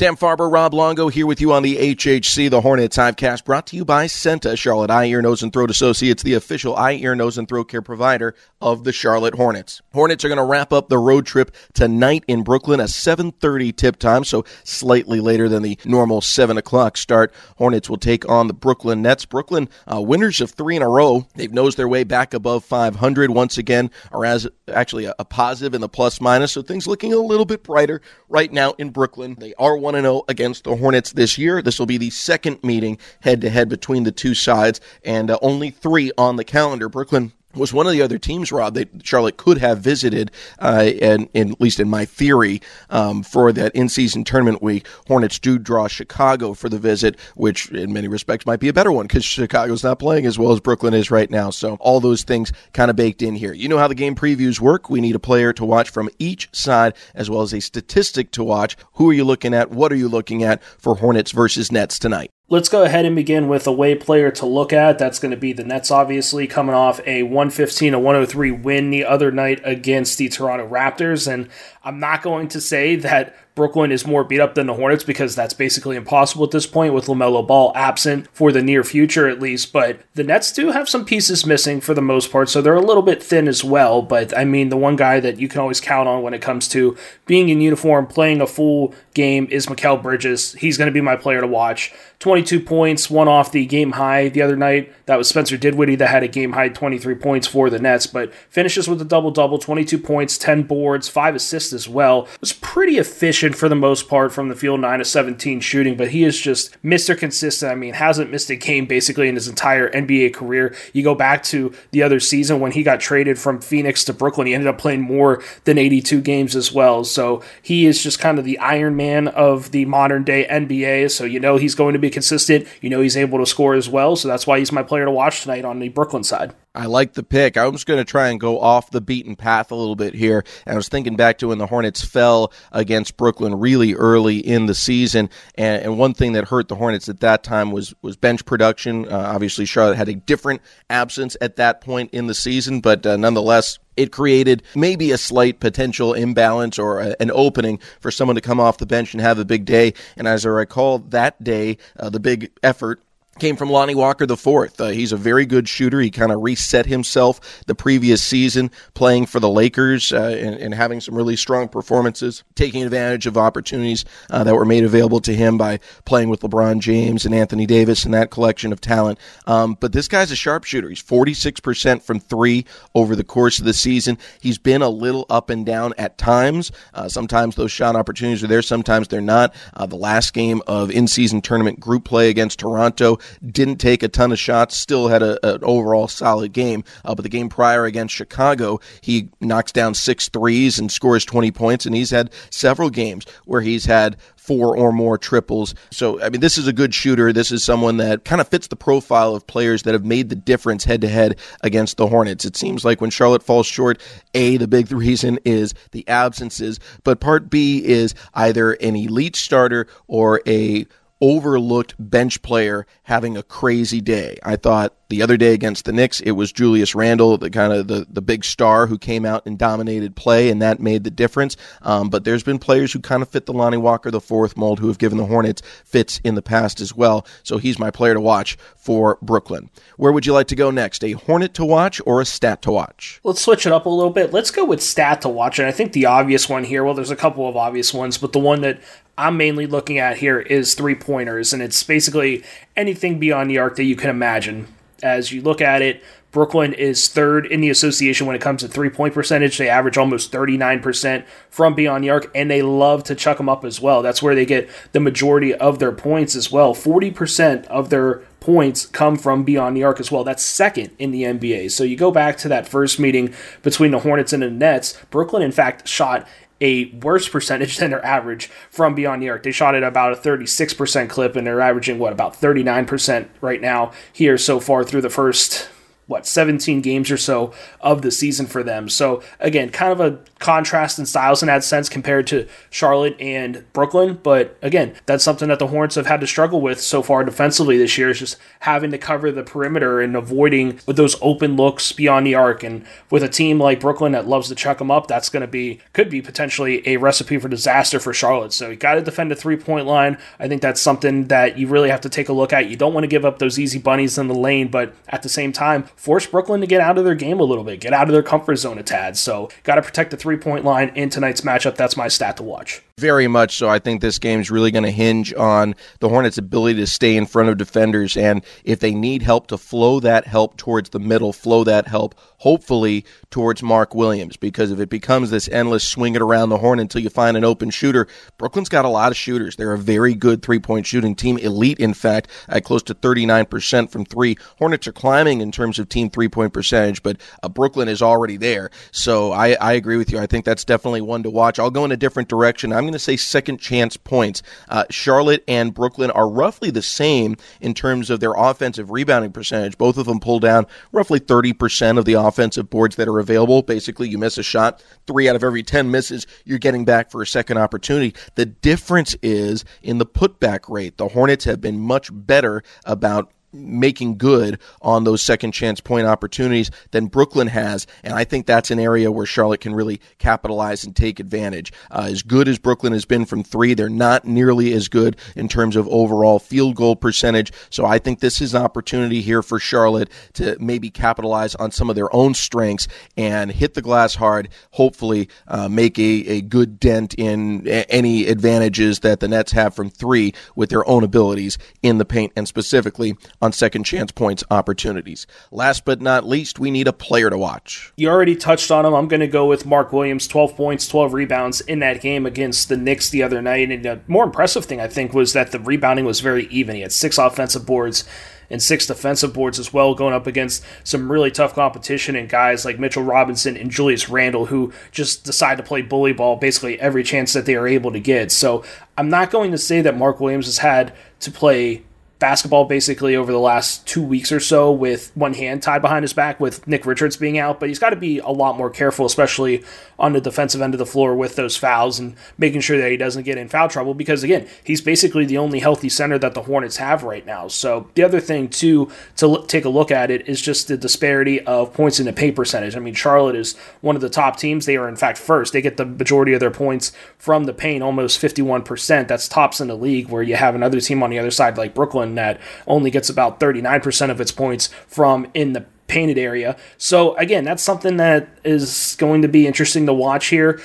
Sam 0.00 0.16
Farber, 0.16 0.50
Rob 0.50 0.72
Longo 0.72 1.08
here 1.08 1.26
with 1.26 1.42
you 1.42 1.52
on 1.52 1.62
the 1.62 1.76
HHC, 1.76 2.48
the 2.48 2.62
Hornets 2.62 2.96
Hivecast, 2.96 3.44
brought 3.44 3.66
to 3.66 3.76
you 3.76 3.84
by 3.84 4.06
CEENTA, 4.06 4.56
Charlotte 4.56 4.90
Eye, 4.90 5.04
Ear, 5.04 5.20
Nose, 5.20 5.42
and 5.42 5.52
Throat 5.52 5.70
Associates, 5.70 6.22
the 6.22 6.32
official 6.32 6.74
eye, 6.74 6.92
ear, 6.92 7.14
nose, 7.14 7.36
and 7.36 7.46
throat 7.46 7.64
care 7.68 7.82
provider 7.82 8.34
of 8.62 8.84
the 8.84 8.92
Charlotte 8.92 9.34
Hornets. 9.34 9.82
Hornets 9.92 10.24
are 10.24 10.28
going 10.28 10.38
to 10.38 10.44
wrap 10.44 10.72
up 10.72 10.88
the 10.88 10.96
road 10.96 11.26
trip 11.26 11.54
tonight 11.74 12.24
in 12.26 12.42
Brooklyn, 12.42 12.80
a 12.80 12.84
7.30 12.84 13.76
tip 13.76 13.98
time, 13.98 14.24
so 14.24 14.42
slightly 14.64 15.20
later 15.20 15.50
than 15.50 15.62
the 15.62 15.78
normal 15.84 16.22
7 16.22 16.56
o'clock 16.56 16.96
start. 16.96 17.30
Hornets 17.56 17.90
will 17.90 17.98
take 17.98 18.26
on 18.26 18.46
the 18.46 18.54
Brooklyn 18.54 19.02
Nets. 19.02 19.26
Brooklyn, 19.26 19.68
uh, 19.86 20.00
winners 20.00 20.40
of 20.40 20.50
three 20.50 20.76
in 20.76 20.82
a 20.82 20.88
row. 20.88 21.26
They've 21.34 21.52
nosed 21.52 21.76
their 21.76 21.88
way 21.88 22.04
back 22.04 22.32
above 22.32 22.64
500 22.64 23.30
once 23.32 23.58
again, 23.58 23.90
or 24.12 24.24
as 24.24 24.48
actually 24.72 25.04
a, 25.04 25.14
a 25.18 25.26
positive 25.26 25.74
in 25.74 25.82
the 25.82 25.90
plus 25.90 26.22
minus, 26.22 26.52
so 26.52 26.62
things 26.62 26.86
looking 26.86 27.12
a 27.12 27.18
little 27.18 27.44
bit 27.44 27.62
brighter 27.62 28.00
right 28.30 28.50
now 28.50 28.72
in 28.78 28.88
Brooklyn. 28.88 29.36
They 29.38 29.52
are 29.54 29.76
1 29.92 30.02
0 30.02 30.22
against 30.28 30.64
the 30.64 30.76
Hornets 30.76 31.12
this 31.12 31.36
year. 31.36 31.62
This 31.62 31.78
will 31.80 31.86
be 31.86 31.98
the 31.98 32.10
second 32.10 32.62
meeting 32.62 32.98
head 33.20 33.40
to 33.40 33.50
head 33.50 33.68
between 33.68 34.04
the 34.04 34.12
two 34.12 34.34
sides, 34.34 34.80
and 35.04 35.30
uh, 35.30 35.38
only 35.42 35.70
three 35.70 36.12
on 36.16 36.36
the 36.36 36.44
calendar. 36.44 36.88
Brooklyn 36.88 37.32
was 37.54 37.72
one 37.72 37.86
of 37.86 37.92
the 37.92 38.02
other 38.02 38.18
teams, 38.18 38.52
Rob, 38.52 38.74
that 38.74 38.88
Charlotte 39.04 39.36
could 39.36 39.58
have 39.58 39.78
visited, 39.78 40.30
uh, 40.60 40.90
and, 41.00 41.28
and, 41.34 41.52
at 41.52 41.60
least 41.60 41.80
in 41.80 41.88
my 41.88 42.04
theory, 42.04 42.62
um, 42.90 43.22
for 43.22 43.52
that 43.52 43.74
in-season 43.74 44.24
tournament 44.24 44.62
week. 44.62 44.86
Hornets 45.08 45.38
do 45.38 45.58
draw 45.58 45.88
Chicago 45.88 46.54
for 46.54 46.68
the 46.68 46.78
visit, 46.78 47.18
which 47.34 47.70
in 47.70 47.92
many 47.92 48.08
respects 48.08 48.46
might 48.46 48.60
be 48.60 48.68
a 48.68 48.72
better 48.72 48.92
one 48.92 49.06
because 49.06 49.24
Chicago's 49.24 49.82
not 49.82 49.98
playing 49.98 50.26
as 50.26 50.38
well 50.38 50.52
as 50.52 50.60
Brooklyn 50.60 50.94
is 50.94 51.10
right 51.10 51.30
now. 51.30 51.50
So 51.50 51.76
all 51.80 52.00
those 52.00 52.22
things 52.22 52.52
kind 52.72 52.90
of 52.90 52.96
baked 52.96 53.22
in 53.22 53.34
here. 53.34 53.52
You 53.52 53.68
know 53.68 53.78
how 53.78 53.88
the 53.88 53.94
game 53.94 54.14
previews 54.14 54.60
work. 54.60 54.88
We 54.88 55.00
need 55.00 55.16
a 55.16 55.20
player 55.20 55.52
to 55.54 55.64
watch 55.64 55.90
from 55.90 56.08
each 56.18 56.48
side 56.52 56.94
as 57.14 57.28
well 57.28 57.42
as 57.42 57.52
a 57.52 57.60
statistic 57.60 58.30
to 58.32 58.44
watch. 58.44 58.76
Who 58.94 59.10
are 59.10 59.14
you 59.14 59.24
looking 59.24 59.54
at? 59.54 59.70
What 59.70 59.92
are 59.92 59.96
you 59.96 60.08
looking 60.08 60.44
at 60.44 60.62
for 60.62 60.96
Hornets 60.96 61.32
versus 61.32 61.72
Nets 61.72 61.98
tonight? 61.98 62.30
Let's 62.52 62.68
go 62.68 62.82
ahead 62.82 63.04
and 63.04 63.14
begin 63.14 63.46
with 63.46 63.68
a 63.68 63.72
way 63.72 63.94
player 63.94 64.32
to 64.32 64.44
look 64.44 64.72
at. 64.72 64.98
That's 64.98 65.20
going 65.20 65.30
to 65.30 65.36
be 65.36 65.52
the 65.52 65.62
Nets, 65.62 65.92
obviously, 65.92 66.48
coming 66.48 66.74
off 66.74 67.00
a 67.06 67.22
115 67.22 67.92
to 67.92 67.98
103 68.00 68.50
win 68.50 68.90
the 68.90 69.04
other 69.04 69.30
night 69.30 69.60
against 69.62 70.18
the 70.18 70.28
Toronto 70.28 70.68
Raptors. 70.68 71.32
And 71.32 71.48
I'm 71.84 72.00
not 72.00 72.22
going 72.22 72.48
to 72.48 72.60
say 72.60 72.96
that 72.96 73.36
Brooklyn 73.60 73.92
is 73.92 74.06
more 74.06 74.24
beat 74.24 74.40
up 74.40 74.54
than 74.54 74.68
the 74.68 74.72
Hornets 74.72 75.04
because 75.04 75.36
that's 75.36 75.52
basically 75.52 75.94
impossible 75.94 76.44
at 76.46 76.50
this 76.50 76.66
point 76.66 76.94
with 76.94 77.08
LaMelo 77.08 77.46
Ball 77.46 77.72
absent 77.74 78.26
for 78.32 78.52
the 78.52 78.62
near 78.62 78.82
future 78.82 79.28
at 79.28 79.38
least. 79.38 79.70
But 79.70 80.00
the 80.14 80.24
Nets 80.24 80.50
do 80.50 80.70
have 80.70 80.88
some 80.88 81.04
pieces 81.04 81.44
missing 81.44 81.82
for 81.82 81.92
the 81.92 82.00
most 82.00 82.32
part, 82.32 82.48
so 82.48 82.62
they're 82.62 82.74
a 82.74 82.80
little 82.80 83.02
bit 83.02 83.22
thin 83.22 83.46
as 83.46 83.62
well. 83.62 84.00
But 84.00 84.34
I 84.34 84.46
mean, 84.46 84.70
the 84.70 84.78
one 84.78 84.96
guy 84.96 85.20
that 85.20 85.38
you 85.38 85.46
can 85.46 85.60
always 85.60 85.78
count 85.78 86.08
on 86.08 86.22
when 86.22 86.32
it 86.32 86.40
comes 86.40 86.68
to 86.68 86.96
being 87.26 87.50
in 87.50 87.60
uniform, 87.60 88.06
playing 88.06 88.40
a 88.40 88.46
full 88.46 88.94
game 89.12 89.46
is 89.50 89.66
Mikal 89.66 90.02
Bridges. 90.02 90.54
He's 90.54 90.78
going 90.78 90.86
to 90.86 90.92
be 90.92 91.02
my 91.02 91.16
player 91.16 91.42
to 91.42 91.46
watch. 91.46 91.92
22 92.20 92.60
points, 92.60 93.10
one 93.10 93.28
off 93.28 93.50
the 93.50 93.64
game 93.66 93.92
high 93.92 94.28
the 94.28 94.42
other 94.42 94.56
night. 94.56 94.92
That 95.06 95.16
was 95.16 95.28
Spencer 95.28 95.56
Dinwiddie 95.56 95.96
that 95.96 96.08
had 96.08 96.22
a 96.22 96.28
game 96.28 96.52
high 96.52 96.68
23 96.68 97.14
points 97.14 97.46
for 97.46 97.70
the 97.70 97.78
Nets, 97.78 98.06
but 98.06 98.32
finishes 98.50 98.88
with 98.88 99.00
a 99.00 99.06
double 99.06 99.30
double, 99.30 99.58
22 99.58 99.98
points, 99.98 100.36
10 100.36 100.64
boards, 100.64 101.08
5 101.08 101.34
assists 101.34 101.72
as 101.72 101.88
well. 101.88 102.28
Was 102.40 102.52
pretty 102.52 102.98
efficient 102.98 103.49
for 103.56 103.68
the 103.68 103.74
most 103.74 104.08
part 104.08 104.32
from 104.32 104.48
the 104.48 104.56
field, 104.56 104.80
9 104.80 105.00
of 105.00 105.06
17 105.06 105.60
shooting, 105.60 105.96
but 105.96 106.10
he 106.10 106.24
is 106.24 106.40
just 106.40 106.80
Mr. 106.82 107.16
Consistent. 107.16 107.70
I 107.70 107.74
mean, 107.74 107.94
hasn't 107.94 108.30
missed 108.30 108.50
a 108.50 108.56
game 108.56 108.86
basically 108.86 109.28
in 109.28 109.34
his 109.34 109.48
entire 109.48 109.90
NBA 109.90 110.34
career. 110.34 110.74
You 110.92 111.02
go 111.02 111.14
back 111.14 111.42
to 111.44 111.74
the 111.90 112.02
other 112.02 112.20
season 112.20 112.60
when 112.60 112.72
he 112.72 112.82
got 112.82 113.00
traded 113.00 113.38
from 113.38 113.60
Phoenix 113.60 114.04
to 114.04 114.12
Brooklyn, 114.12 114.46
he 114.46 114.54
ended 114.54 114.68
up 114.68 114.78
playing 114.78 115.02
more 115.02 115.42
than 115.64 115.78
82 115.78 116.20
games 116.20 116.56
as 116.56 116.72
well. 116.72 117.04
So 117.04 117.42
he 117.62 117.86
is 117.86 118.02
just 118.02 118.18
kind 118.18 118.38
of 118.38 118.44
the 118.44 118.58
Iron 118.58 118.96
Man 118.96 119.28
of 119.28 119.70
the 119.70 119.84
modern 119.84 120.24
day 120.24 120.46
NBA. 120.50 121.10
So 121.10 121.24
you 121.24 121.40
know 121.40 121.56
he's 121.56 121.74
going 121.74 121.92
to 121.94 121.98
be 121.98 122.10
consistent. 122.10 122.66
You 122.80 122.90
know 122.90 123.00
he's 123.00 123.16
able 123.16 123.38
to 123.38 123.46
score 123.46 123.74
as 123.74 123.88
well. 123.88 124.16
So 124.16 124.28
that's 124.28 124.46
why 124.46 124.58
he's 124.58 124.72
my 124.72 124.82
player 124.82 125.04
to 125.04 125.10
watch 125.10 125.42
tonight 125.42 125.64
on 125.64 125.78
the 125.78 125.88
Brooklyn 125.88 126.24
side. 126.24 126.54
I 126.72 126.86
like 126.86 127.14
the 127.14 127.24
pick. 127.24 127.56
I 127.56 127.66
was 127.66 127.82
going 127.82 127.98
to 127.98 128.04
try 128.04 128.28
and 128.28 128.38
go 128.38 128.60
off 128.60 128.92
the 128.92 129.00
beaten 129.00 129.34
path 129.34 129.72
a 129.72 129.74
little 129.74 129.96
bit 129.96 130.14
here. 130.14 130.44
And 130.64 130.74
I 130.74 130.76
was 130.76 130.88
thinking 130.88 131.16
back 131.16 131.38
to 131.38 131.48
when 131.48 131.58
the 131.58 131.66
Hornets 131.66 132.04
fell 132.04 132.52
against 132.70 133.16
Brooklyn 133.16 133.58
really 133.58 133.94
early 133.94 134.38
in 134.38 134.66
the 134.66 134.74
season. 134.74 135.30
And, 135.56 135.82
and 135.82 135.98
one 135.98 136.14
thing 136.14 136.34
that 136.34 136.46
hurt 136.46 136.68
the 136.68 136.76
Hornets 136.76 137.08
at 137.08 137.20
that 137.20 137.42
time 137.42 137.72
was, 137.72 137.92
was 138.02 138.16
bench 138.16 138.44
production. 138.44 139.08
Uh, 139.08 139.32
obviously, 139.34 139.64
Charlotte 139.64 139.96
had 139.96 140.08
a 140.08 140.14
different 140.14 140.62
absence 140.88 141.36
at 141.40 141.56
that 141.56 141.80
point 141.80 142.10
in 142.12 142.28
the 142.28 142.34
season, 142.34 142.80
but 142.80 143.04
uh, 143.04 143.16
nonetheless, 143.16 143.80
it 143.96 144.12
created 144.12 144.62
maybe 144.76 145.10
a 145.10 145.18
slight 145.18 145.58
potential 145.58 146.14
imbalance 146.14 146.78
or 146.78 147.00
a, 147.00 147.16
an 147.18 147.32
opening 147.34 147.80
for 147.98 148.12
someone 148.12 148.36
to 148.36 148.40
come 148.40 148.60
off 148.60 148.78
the 148.78 148.86
bench 148.86 149.12
and 149.12 149.20
have 149.20 149.40
a 149.40 149.44
big 149.44 149.64
day. 149.64 149.92
And 150.16 150.28
as 150.28 150.46
I 150.46 150.50
recall, 150.50 151.00
that 151.00 151.42
day, 151.42 151.78
uh, 151.98 152.10
the 152.10 152.20
big 152.20 152.52
effort 152.62 153.02
came 153.40 153.56
from 153.56 153.70
Lonnie 153.70 153.94
Walker 153.94 154.26
the 154.26 154.36
fourth. 154.36 154.80
Uh, 154.80 154.88
he's 154.88 155.12
a 155.12 155.16
very 155.16 155.46
good 155.46 155.68
shooter. 155.68 156.00
He 156.00 156.10
kind 156.10 156.30
of 156.30 156.42
reset 156.42 156.86
himself 156.86 157.64
the 157.66 157.74
previous 157.74 158.22
season, 158.22 158.70
playing 158.94 159.26
for 159.26 159.40
the 159.40 159.48
Lakers 159.48 160.12
uh, 160.12 160.36
and, 160.38 160.54
and, 160.56 160.74
having 160.74 161.00
some 161.00 161.14
really 161.14 161.36
strong 161.36 161.68
performances, 161.68 162.44
taking 162.54 162.84
advantage 162.84 163.26
of 163.26 163.36
opportunities 163.36 164.04
uh, 164.30 164.44
that 164.44 164.54
were 164.54 164.64
made 164.64 164.84
available 164.84 165.20
to 165.20 165.34
him 165.34 165.58
by 165.58 165.80
playing 166.04 166.28
with 166.28 166.40
LeBron 166.40 166.78
James 166.78 167.26
and 167.26 167.34
Anthony 167.34 167.66
Davis 167.66 168.04
and 168.04 168.14
that 168.14 168.30
collection 168.30 168.72
of 168.72 168.80
talent. 168.80 169.18
Um, 169.46 169.76
but 169.80 169.92
this 169.92 170.06
guy's 170.06 170.30
a 170.30 170.36
sharpshooter. 170.36 170.88
He's 170.88 171.02
46% 171.02 172.02
from 172.02 172.20
three 172.20 172.66
over 172.94 173.16
the 173.16 173.24
course 173.24 173.58
of 173.58 173.64
the 173.64 173.74
season. 173.74 174.18
He's 174.40 174.58
been 174.58 174.82
a 174.82 174.88
little 174.88 175.26
up 175.28 175.50
and 175.50 175.66
down 175.66 175.94
at 175.98 176.18
times. 176.18 176.70
Uh, 176.94 177.08
sometimes 177.08 177.56
those 177.56 177.72
shot 177.72 177.96
opportunities 177.96 178.44
are 178.44 178.48
there, 178.48 178.62
sometimes 178.62 179.08
they're 179.08 179.20
not. 179.20 179.54
Uh, 179.74 179.86
the 179.86 179.96
last 179.96 180.34
game 180.34 180.62
of 180.66 180.90
in 180.90 181.08
season 181.08 181.40
tournament 181.40 181.80
group 181.80 182.04
play 182.04 182.30
against 182.30 182.58
Toronto 182.58 183.18
didn't 183.44 183.76
take 183.76 184.02
a 184.02 184.08
ton 184.08 184.32
of 184.32 184.38
shots, 184.38 184.76
still 184.76 185.08
had 185.08 185.22
a, 185.22 185.54
an 185.54 185.60
overall 185.62 186.08
solid 186.08 186.52
game. 186.52 186.84
Uh, 187.04 187.14
but 187.14 187.22
the 187.22 187.28
game 187.28 187.48
prior 187.48 187.84
against 187.84 188.14
Chicago, 188.14 188.80
he 189.00 189.28
knocks 189.40 189.72
down 189.72 189.94
six 189.94 190.28
threes 190.28 190.78
and 190.78 190.90
scores 190.90 191.24
20 191.24 191.50
points, 191.50 191.86
and 191.86 191.94
he's 191.94 192.10
had 192.10 192.30
several 192.50 192.90
games 192.90 193.24
where 193.44 193.60
he's 193.60 193.84
had 193.84 194.16
four 194.40 194.76
or 194.76 194.90
more 194.90 195.18
triples. 195.18 195.74
So, 195.90 196.20
I 196.22 196.30
mean, 196.30 196.40
this 196.40 196.58
is 196.58 196.66
a 196.66 196.72
good 196.72 196.94
shooter. 196.94 197.32
This 197.32 197.52
is 197.52 197.62
someone 197.62 197.98
that 197.98 198.24
kind 198.24 198.40
of 198.40 198.48
fits 198.48 198.68
the 198.68 198.76
profile 198.76 199.34
of 199.34 199.46
players 199.46 199.82
that 199.82 199.94
have 199.94 200.04
made 200.04 200.28
the 200.28 200.34
difference 200.34 200.82
head 200.82 201.02
to 201.02 201.08
head 201.08 201.38
against 201.60 201.98
the 201.98 202.06
Hornets. 202.06 202.44
It 202.44 202.56
seems 202.56 202.84
like 202.84 203.00
when 203.00 203.10
Charlotte 203.10 203.42
falls 203.42 203.66
short, 203.66 204.00
A, 204.34 204.56
the 204.56 204.66
big 204.66 204.90
reason 205.00 205.38
is 205.44 205.74
the 205.92 206.08
absences, 206.08 206.80
but 207.04 207.20
part 207.20 207.50
B 207.50 207.84
is 207.84 208.14
either 208.34 208.72
an 208.72 208.96
elite 208.96 209.36
starter 209.36 209.86
or 210.08 210.40
a 210.46 210.86
overlooked 211.20 211.94
bench 211.98 212.40
player 212.42 212.86
having 213.02 213.36
a 213.36 213.42
crazy 213.42 214.00
day. 214.00 214.38
I 214.42 214.56
thought 214.56 214.94
the 215.10 215.22
other 215.22 215.36
day 215.36 215.52
against 215.52 215.84
the 215.84 215.92
Knicks, 215.92 216.20
it 216.20 216.30
was 216.32 216.52
Julius 216.52 216.94
Randle, 216.94 217.36
the 217.36 217.50
kind 217.50 217.72
of 217.72 217.88
the, 217.88 218.06
the 218.08 218.22
big 218.22 218.44
star 218.44 218.86
who 218.86 218.96
came 218.96 219.26
out 219.26 219.44
and 219.44 219.58
dominated 219.58 220.14
play, 220.14 220.48
and 220.48 220.62
that 220.62 220.80
made 220.80 221.04
the 221.04 221.10
difference. 221.10 221.56
Um, 221.82 222.08
but 222.08 222.24
there's 222.24 222.44
been 222.44 222.58
players 222.58 222.92
who 222.92 223.00
kind 223.00 223.20
of 223.20 223.28
fit 223.28 223.46
the 223.46 223.52
Lonnie 223.52 223.76
Walker 223.76 224.10
the 224.10 224.20
fourth 224.20 224.56
mold 224.56 224.78
who 224.78 224.88
have 224.88 224.98
given 224.98 225.18
the 225.18 225.26
Hornets 225.26 225.62
fits 225.84 226.20
in 226.24 226.36
the 226.36 226.42
past 226.42 226.80
as 226.80 226.94
well. 226.94 227.26
So 227.42 227.58
he's 227.58 227.78
my 227.78 227.90
player 227.90 228.14
to 228.14 228.20
watch 228.20 228.56
for 228.76 229.18
Brooklyn. 229.20 229.68
Where 229.96 230.12
would 230.12 230.26
you 230.26 230.32
like 230.32 230.46
to 230.48 230.56
go 230.56 230.70
next? 230.70 231.04
A 231.04 231.12
Hornet 231.12 231.54
to 231.54 231.64
watch 231.64 232.00
or 232.06 232.20
a 232.20 232.24
stat 232.24 232.62
to 232.62 232.72
watch? 232.72 233.20
Let's 233.24 233.42
switch 233.42 233.66
it 233.66 233.72
up 233.72 233.86
a 233.86 233.90
little 233.90 234.12
bit. 234.12 234.32
Let's 234.32 234.50
go 234.50 234.64
with 234.64 234.82
stat 234.82 235.22
to 235.22 235.28
watch. 235.28 235.58
And 235.58 235.66
I 235.66 235.72
think 235.72 235.92
the 235.92 236.06
obvious 236.06 236.48
one 236.48 236.64
here, 236.64 236.84
well, 236.84 236.94
there's 236.94 237.10
a 237.10 237.16
couple 237.16 237.48
of 237.48 237.56
obvious 237.56 237.92
ones, 237.92 238.16
but 238.16 238.32
the 238.32 238.38
one 238.38 238.60
that 238.62 238.80
I'm 239.20 239.36
mainly 239.36 239.66
looking 239.66 239.98
at 239.98 240.16
here 240.16 240.40
is 240.40 240.72
three 240.72 240.94
pointers, 240.94 241.52
and 241.52 241.62
it's 241.62 241.82
basically 241.82 242.42
anything 242.74 243.18
beyond 243.18 243.50
the 243.50 243.58
arc 243.58 243.76
that 243.76 243.84
you 243.84 243.94
can 243.94 244.08
imagine. 244.08 244.66
As 245.02 245.30
you 245.30 245.42
look 245.42 245.60
at 245.60 245.82
it, 245.82 246.02
Brooklyn 246.32 246.72
is 246.72 247.06
third 247.06 247.44
in 247.44 247.60
the 247.60 247.68
association 247.68 248.26
when 248.26 248.34
it 248.34 248.40
comes 248.40 248.62
to 248.62 248.68
three 248.68 248.88
point 248.88 249.12
percentage. 249.12 249.58
They 249.58 249.68
average 249.68 249.98
almost 249.98 250.32
39% 250.32 251.24
from 251.50 251.74
beyond 251.74 252.02
the 252.02 252.08
arc, 252.08 252.30
and 252.34 252.50
they 252.50 252.62
love 252.62 253.04
to 253.04 253.14
chuck 253.14 253.36
them 253.36 253.48
up 253.50 253.62
as 253.62 253.78
well. 253.78 254.00
That's 254.00 254.22
where 254.22 254.34
they 254.34 254.46
get 254.46 254.70
the 254.92 255.00
majority 255.00 255.54
of 255.54 255.80
their 255.80 255.92
points 255.92 256.34
as 256.34 256.50
well. 256.50 256.74
40% 256.74 257.66
of 257.66 257.90
their 257.90 258.22
points 258.40 258.86
come 258.86 259.16
from 259.16 259.44
beyond 259.44 259.76
the 259.76 259.84
arc 259.84 260.00
as 260.00 260.10
well. 260.10 260.24
That's 260.24 260.42
second 260.42 260.92
in 260.98 261.10
the 261.10 261.24
NBA. 261.24 261.72
So 261.72 261.84
you 261.84 261.94
go 261.96 262.10
back 262.10 262.38
to 262.38 262.48
that 262.48 262.66
first 262.66 262.98
meeting 262.98 263.34
between 263.62 263.90
the 263.90 263.98
Hornets 263.98 264.32
and 264.32 264.42
the 264.42 264.50
Nets. 264.50 264.98
Brooklyn, 265.10 265.42
in 265.42 265.52
fact, 265.52 265.86
shot 265.86 266.26
a 266.60 266.86
worse 266.96 267.28
percentage 267.28 267.76
than 267.78 267.90
their 267.90 268.04
average 268.04 268.50
from 268.70 268.94
beyond 268.94 269.22
the 269.22 269.28
arc. 269.28 269.42
They 269.42 269.52
shot 269.52 269.74
at 269.74 269.82
about 269.82 270.12
a 270.12 270.16
36% 270.16 271.08
clip, 271.08 271.36
and 271.36 271.46
they're 271.46 271.60
averaging, 271.60 271.98
what, 271.98 272.12
about 272.12 272.34
39% 272.34 273.28
right 273.40 273.60
now 273.60 273.92
here 274.12 274.38
so 274.38 274.60
far 274.60 274.84
through 274.84 275.02
the 275.02 275.10
first 275.10 275.68
what 276.10 276.26
17 276.26 276.80
games 276.80 277.10
or 277.10 277.16
so 277.16 277.54
of 277.80 278.02
the 278.02 278.10
season 278.10 278.46
for 278.46 278.64
them. 278.64 278.88
So 278.88 279.22
again, 279.38 279.70
kind 279.70 279.92
of 279.92 280.00
a 280.00 280.18
contrast 280.40 280.98
in 280.98 281.06
styles 281.06 281.40
in 281.40 281.46
that 281.46 281.62
sense 281.62 281.88
compared 281.88 282.26
to 282.26 282.48
Charlotte 282.68 283.16
and 283.20 283.64
Brooklyn. 283.72 284.18
But 284.20 284.58
again, 284.60 284.94
that's 285.06 285.22
something 285.22 285.48
that 285.48 285.60
the 285.60 285.68
Hornets 285.68 285.94
have 285.94 286.06
had 286.06 286.20
to 286.20 286.26
struggle 286.26 286.60
with 286.60 286.80
so 286.80 287.00
far 287.00 287.22
defensively 287.22 287.78
this 287.78 287.96
year 287.96 288.10
is 288.10 288.18
just 288.18 288.38
having 288.60 288.90
to 288.90 288.98
cover 288.98 289.30
the 289.30 289.44
perimeter 289.44 290.00
and 290.00 290.16
avoiding 290.16 290.80
those 290.86 291.14
open 291.22 291.54
looks 291.54 291.92
beyond 291.92 292.26
the 292.26 292.34
arc. 292.34 292.64
And 292.64 292.84
with 293.08 293.22
a 293.22 293.28
team 293.28 293.60
like 293.60 293.78
Brooklyn 293.78 294.12
that 294.12 294.26
loves 294.26 294.48
to 294.48 294.56
chuck 294.56 294.78
them 294.78 294.90
up, 294.90 295.06
that's 295.06 295.28
going 295.28 295.42
to 295.42 295.46
be 295.46 295.80
could 295.92 296.10
be 296.10 296.20
potentially 296.20 296.82
a 296.88 296.96
recipe 296.96 297.38
for 297.38 297.48
disaster 297.48 298.00
for 298.00 298.12
Charlotte. 298.12 298.52
So 298.52 298.70
you 298.70 298.76
got 298.76 298.94
to 298.96 299.02
defend 299.02 299.30
a 299.30 299.36
three 299.36 299.56
point 299.56 299.86
line. 299.86 300.18
I 300.40 300.48
think 300.48 300.60
that's 300.60 300.80
something 300.80 301.28
that 301.28 301.56
you 301.56 301.68
really 301.68 301.90
have 301.90 302.00
to 302.00 302.08
take 302.08 302.28
a 302.28 302.32
look 302.32 302.52
at. 302.52 302.68
You 302.68 302.76
don't 302.76 302.94
want 302.94 303.04
to 303.04 303.08
give 303.08 303.24
up 303.24 303.38
those 303.38 303.60
easy 303.60 303.78
bunnies 303.78 304.18
in 304.18 304.26
the 304.26 304.34
lane, 304.34 304.68
but 304.68 304.92
at 305.08 305.22
the 305.22 305.28
same 305.28 305.52
time, 305.52 305.84
force 306.00 306.26
Brooklyn 306.26 306.62
to 306.62 306.66
get 306.66 306.80
out 306.80 306.96
of 306.96 307.04
their 307.04 307.14
game 307.14 307.40
a 307.40 307.44
little 307.44 307.62
bit, 307.62 307.78
get 307.78 307.92
out 307.92 308.08
of 308.08 308.12
their 308.12 308.22
comfort 308.22 308.56
zone 308.56 308.78
a 308.78 308.82
tad. 308.82 309.18
So, 309.18 309.50
got 309.64 309.74
to 309.74 309.82
protect 309.82 310.10
the 310.10 310.16
three 310.16 310.38
point 310.38 310.64
line 310.64 310.90
in 310.94 311.10
tonight's 311.10 311.42
matchup. 311.42 311.76
That's 311.76 311.96
my 311.96 312.08
stat 312.08 312.38
to 312.38 312.42
watch. 312.42 312.82
Very 313.00 313.28
much 313.28 313.56
so. 313.56 313.66
I 313.66 313.78
think 313.78 314.02
this 314.02 314.18
game 314.18 314.40
is 314.40 314.50
really 314.50 314.70
going 314.70 314.84
to 314.84 314.90
hinge 314.90 315.32
on 315.32 315.74
the 316.00 316.08
Hornets' 316.10 316.36
ability 316.36 316.80
to 316.80 316.86
stay 316.86 317.16
in 317.16 317.24
front 317.24 317.48
of 317.48 317.56
defenders. 317.56 318.14
And 318.14 318.44
if 318.62 318.80
they 318.80 318.94
need 318.94 319.22
help, 319.22 319.46
to 319.46 319.56
flow 319.56 320.00
that 320.00 320.26
help 320.26 320.58
towards 320.58 320.90
the 320.90 320.98
middle, 320.98 321.32
flow 321.32 321.64
that 321.64 321.88
help 321.88 322.14
hopefully 322.40 323.04
towards 323.30 323.62
Mark 323.62 323.94
Williams. 323.94 324.36
Because 324.36 324.70
if 324.70 324.80
it 324.80 324.88
becomes 324.88 325.30
this 325.30 325.48
endless 325.48 325.84
swing 325.84 326.14
it 326.14 326.22
around 326.22 326.48
the 326.48 326.58
horn 326.58 326.80
until 326.80 327.00
you 327.00 327.10
find 327.10 327.36
an 327.36 327.44
open 327.44 327.70
shooter, 327.70 328.06
Brooklyn's 328.38 328.68
got 328.68 328.84
a 328.84 328.88
lot 328.88 329.12
of 329.12 329.16
shooters. 329.16 329.56
They're 329.56 329.72
a 329.72 329.78
very 329.78 330.14
good 330.14 330.42
three 330.42 330.58
point 330.58 330.86
shooting 330.86 331.14
team, 331.14 331.38
elite, 331.38 331.78
in 331.78 331.94
fact, 331.94 332.28
at 332.48 332.64
close 332.64 332.82
to 332.84 332.94
39% 332.94 333.90
from 333.90 334.04
three. 334.04 334.36
Hornets 334.58 334.86
are 334.86 334.92
climbing 334.92 335.40
in 335.40 335.52
terms 335.52 335.78
of 335.78 335.88
team 335.88 336.10
three 336.10 336.28
point 336.28 336.52
percentage, 336.52 337.02
but 337.02 337.18
uh, 337.42 337.48
Brooklyn 337.48 337.88
is 337.88 338.02
already 338.02 338.36
there. 338.36 338.70
So 338.92 339.32
I, 339.32 339.52
I 339.54 339.72
agree 339.72 339.96
with 339.96 340.10
you. 340.10 340.18
I 340.18 340.26
think 340.26 340.44
that's 340.44 340.64
definitely 340.64 341.00
one 341.00 341.22
to 341.22 341.30
watch. 341.30 341.58
I'll 341.58 341.70
go 341.70 341.84
in 341.84 341.92
a 341.92 341.96
different 341.96 342.28
direction. 342.28 342.72
I'm 342.72 342.89
going 342.90 342.98
to 342.98 342.98
say 342.98 343.16
second 343.16 343.58
chance 343.58 343.96
points. 343.96 344.42
Uh, 344.68 344.84
Charlotte 344.90 345.44
and 345.46 345.72
Brooklyn 345.72 346.10
are 346.10 346.28
roughly 346.28 346.70
the 346.70 346.82
same 346.82 347.36
in 347.60 347.72
terms 347.72 348.10
of 348.10 348.20
their 348.20 348.32
offensive 348.32 348.90
rebounding 348.90 349.32
percentage. 349.32 349.78
Both 349.78 349.96
of 349.96 350.06
them 350.06 350.18
pull 350.20 350.40
down 350.40 350.66
roughly 350.92 351.20
30% 351.20 351.98
of 351.98 352.04
the 352.04 352.14
offensive 352.14 352.68
boards 352.68 352.96
that 352.96 353.08
are 353.08 353.20
available. 353.20 353.62
Basically, 353.62 354.08
you 354.08 354.18
miss 354.18 354.38
a 354.38 354.42
shot, 354.42 354.82
three 355.06 355.28
out 355.28 355.36
of 355.36 355.44
every 355.44 355.62
10 355.62 355.90
misses, 355.90 356.26
you're 356.44 356.58
getting 356.58 356.84
back 356.84 357.10
for 357.10 357.22
a 357.22 357.26
second 357.26 357.58
opportunity. 357.58 358.14
The 358.34 358.46
difference 358.46 359.16
is 359.22 359.64
in 359.82 359.98
the 359.98 360.06
putback 360.06 360.68
rate. 360.68 360.96
The 360.96 361.08
Hornets 361.08 361.44
have 361.44 361.60
been 361.60 361.78
much 361.78 362.10
better 362.12 362.62
about 362.84 363.32
making 363.52 364.16
good 364.16 364.58
on 364.82 365.04
those 365.04 365.22
second 365.22 365.52
chance 365.52 365.80
point 365.80 366.06
opportunities 366.06 366.70
than 366.90 367.06
Brooklyn 367.06 367.48
has. 367.48 367.86
And 368.02 368.14
I 368.14 368.24
think 368.24 368.46
that's 368.46 368.70
an 368.70 368.78
area 368.78 369.10
where 369.10 369.26
Charlotte 369.26 369.60
can 369.60 369.74
really 369.74 370.00
capitalize 370.18 370.84
and 370.84 370.94
take 370.94 371.20
advantage. 371.20 371.72
Uh, 371.90 372.08
as 372.10 372.22
good 372.22 372.48
as 372.48 372.58
Brooklyn 372.58 372.92
has 372.92 373.04
been 373.04 373.24
from 373.24 373.42
three, 373.42 373.74
they're 373.74 373.88
not 373.88 374.24
nearly 374.24 374.72
as 374.72 374.88
good 374.88 375.16
in 375.36 375.48
terms 375.48 375.76
of 375.76 375.88
overall 375.88 376.38
field 376.38 376.76
goal 376.76 376.96
percentage. 376.96 377.52
So 377.70 377.84
I 377.84 377.98
think 377.98 378.20
this 378.20 378.40
is 378.40 378.54
an 378.54 378.62
opportunity 378.62 379.20
here 379.20 379.42
for 379.42 379.58
Charlotte 379.58 380.10
to 380.34 380.56
maybe 380.60 380.90
capitalize 380.90 381.54
on 381.54 381.70
some 381.70 381.90
of 381.90 381.96
their 381.96 382.14
own 382.14 382.34
strengths 382.34 382.88
and 383.16 383.50
hit 383.50 383.74
the 383.74 383.82
glass 383.82 384.14
hard, 384.14 384.48
hopefully 384.72 385.28
uh, 385.48 385.68
make 385.68 385.98
a, 385.98 386.02
a 386.28 386.40
good 386.40 386.78
dent 386.78 387.14
in 387.14 387.66
any 387.66 388.26
advantages 388.26 389.00
that 389.00 389.20
the 389.20 389.28
Nets 389.28 389.52
have 389.52 389.74
from 389.74 389.90
three 389.90 390.32
with 390.54 390.70
their 390.70 390.86
own 390.88 391.04
abilities 391.04 391.58
in 391.82 391.98
the 391.98 392.04
paint 392.04 392.32
and 392.36 392.46
specifically 392.46 393.16
on 393.40 393.52
second 393.52 393.84
chance 393.84 394.12
points 394.12 394.44
opportunities. 394.50 395.26
Last 395.50 395.84
but 395.84 396.00
not 396.00 396.26
least, 396.26 396.58
we 396.58 396.70
need 396.70 396.88
a 396.88 396.92
player 396.92 397.30
to 397.30 397.38
watch. 397.38 397.92
You 397.96 398.08
already 398.08 398.36
touched 398.36 398.70
on 398.70 398.84
him. 398.84 398.94
I'm 398.94 399.08
going 399.08 399.20
to 399.20 399.26
go 399.26 399.46
with 399.46 399.66
Mark 399.66 399.92
Williams, 399.92 400.26
12 400.26 400.56
points, 400.56 400.88
12 400.88 401.14
rebounds 401.14 401.60
in 401.62 401.78
that 401.80 402.00
game 402.00 402.26
against 402.26 402.68
the 402.68 402.76
Knicks 402.76 403.10
the 403.10 403.22
other 403.22 403.40
night. 403.40 403.70
And 403.70 403.84
the 403.84 404.00
more 404.06 404.24
impressive 404.24 404.64
thing, 404.64 404.80
I 404.80 404.88
think, 404.88 405.14
was 405.14 405.32
that 405.32 405.52
the 405.52 405.60
rebounding 405.60 406.04
was 406.04 406.20
very 406.20 406.46
even. 406.46 406.76
He 406.76 406.82
had 406.82 406.92
six 406.92 407.18
offensive 407.18 407.66
boards 407.66 408.04
and 408.50 408.60
six 408.60 408.86
defensive 408.86 409.32
boards 409.32 409.58
as 409.58 409.72
well, 409.72 409.94
going 409.94 410.12
up 410.12 410.26
against 410.26 410.64
some 410.82 411.10
really 411.10 411.30
tough 411.30 411.54
competition 411.54 412.16
and 412.16 412.28
guys 412.28 412.64
like 412.64 412.80
Mitchell 412.80 413.04
Robinson 413.04 413.56
and 413.56 413.70
Julius 413.70 414.08
Randle, 414.08 414.46
who 414.46 414.72
just 414.90 415.24
decide 415.24 415.56
to 415.58 415.62
play 415.62 415.82
bully 415.82 416.12
ball 416.12 416.36
basically 416.36 416.78
every 416.80 417.04
chance 417.04 417.32
that 417.32 417.46
they 417.46 417.54
are 417.54 417.68
able 417.68 417.92
to 417.92 418.00
get. 418.00 418.32
So 418.32 418.64
I'm 418.98 419.08
not 419.08 419.30
going 419.30 419.52
to 419.52 419.58
say 419.58 419.80
that 419.82 419.96
Mark 419.96 420.20
Williams 420.20 420.46
has 420.46 420.58
had 420.58 420.92
to 421.20 421.30
play 421.30 421.84
basketball 422.20 422.66
basically 422.66 423.16
over 423.16 423.32
the 423.32 423.38
last 423.38 423.86
two 423.86 424.02
weeks 424.02 424.30
or 424.30 424.38
so 424.38 424.70
with 424.70 425.10
one 425.16 425.34
hand 425.34 425.62
tied 425.62 425.82
behind 425.82 426.04
his 426.04 426.12
back 426.12 426.38
with 426.38 426.66
Nick 426.68 426.86
Richards 426.86 427.16
being 427.16 427.38
out, 427.38 427.58
but 427.58 427.68
he's 427.68 427.78
got 427.78 427.90
to 427.90 427.96
be 427.96 428.18
a 428.18 428.28
lot 428.28 428.56
more 428.56 428.70
careful, 428.70 429.06
especially 429.06 429.64
on 429.98 430.12
the 430.12 430.20
defensive 430.20 430.60
end 430.60 430.74
of 430.74 430.78
the 430.78 430.86
floor 430.86 431.16
with 431.16 431.36
those 431.36 431.56
fouls 431.56 431.98
and 431.98 432.14
making 432.38 432.60
sure 432.60 432.78
that 432.78 432.90
he 432.90 432.96
doesn't 432.96 433.24
get 433.24 433.38
in 433.38 433.48
foul 433.48 433.68
trouble 433.68 433.94
because, 433.94 434.22
again, 434.22 434.46
he's 434.62 434.80
basically 434.80 435.24
the 435.24 435.38
only 435.38 435.60
healthy 435.60 435.88
center 435.88 436.18
that 436.18 436.34
the 436.34 436.42
Hornets 436.42 436.76
have 436.76 437.02
right 437.02 437.24
now. 437.24 437.48
So 437.48 437.90
the 437.94 438.02
other 438.02 438.20
thing, 438.20 438.48
too, 438.48 438.90
to 439.16 439.44
take 439.46 439.64
a 439.64 439.70
look 439.70 439.90
at 439.90 440.10
it 440.10 440.28
is 440.28 440.40
just 440.40 440.68
the 440.68 440.76
disparity 440.76 441.40
of 441.42 441.72
points 441.72 441.98
in 441.98 442.06
the 442.06 442.12
pay 442.12 442.32
percentage. 442.32 442.76
I 442.76 442.80
mean, 442.80 442.94
Charlotte 442.94 443.36
is 443.36 443.56
one 443.80 443.96
of 443.96 444.02
the 444.02 444.10
top 444.10 444.36
teams. 444.36 444.66
They 444.66 444.76
are, 444.76 444.88
in 444.88 444.96
fact, 444.96 445.18
first. 445.18 445.52
They 445.52 445.62
get 445.62 445.78
the 445.78 445.86
majority 445.86 446.34
of 446.34 446.40
their 446.40 446.50
points 446.50 446.92
from 447.18 447.44
the 447.44 447.54
paint, 447.54 447.82
almost 447.82 448.20
51%. 448.20 449.08
That's 449.08 449.28
tops 449.28 449.60
in 449.60 449.68
the 449.68 449.76
league, 449.76 450.08
where 450.08 450.22
you 450.22 450.36
have 450.36 450.54
another 450.54 450.80
team 450.80 451.02
on 451.02 451.10
the 451.10 451.18
other 451.18 451.30
side 451.30 451.56
like 451.56 451.74
Brooklyn 451.74 452.09
one 452.10 452.16
that 452.16 452.40
only 452.66 452.90
gets 452.90 453.08
about 453.08 453.40
39% 453.40 454.10
of 454.10 454.20
its 454.20 454.32
points 454.32 454.68
from 454.86 455.26
in 455.34 455.52
the 455.52 455.64
painted 455.86 456.18
area. 456.18 456.56
So 456.78 457.16
again, 457.16 457.44
that's 457.44 457.62
something 457.62 457.96
that 457.96 458.28
is 458.44 458.96
going 458.98 459.22
to 459.22 459.28
be 459.28 459.46
interesting 459.46 459.86
to 459.86 459.92
watch 459.92 460.26
here 460.28 460.60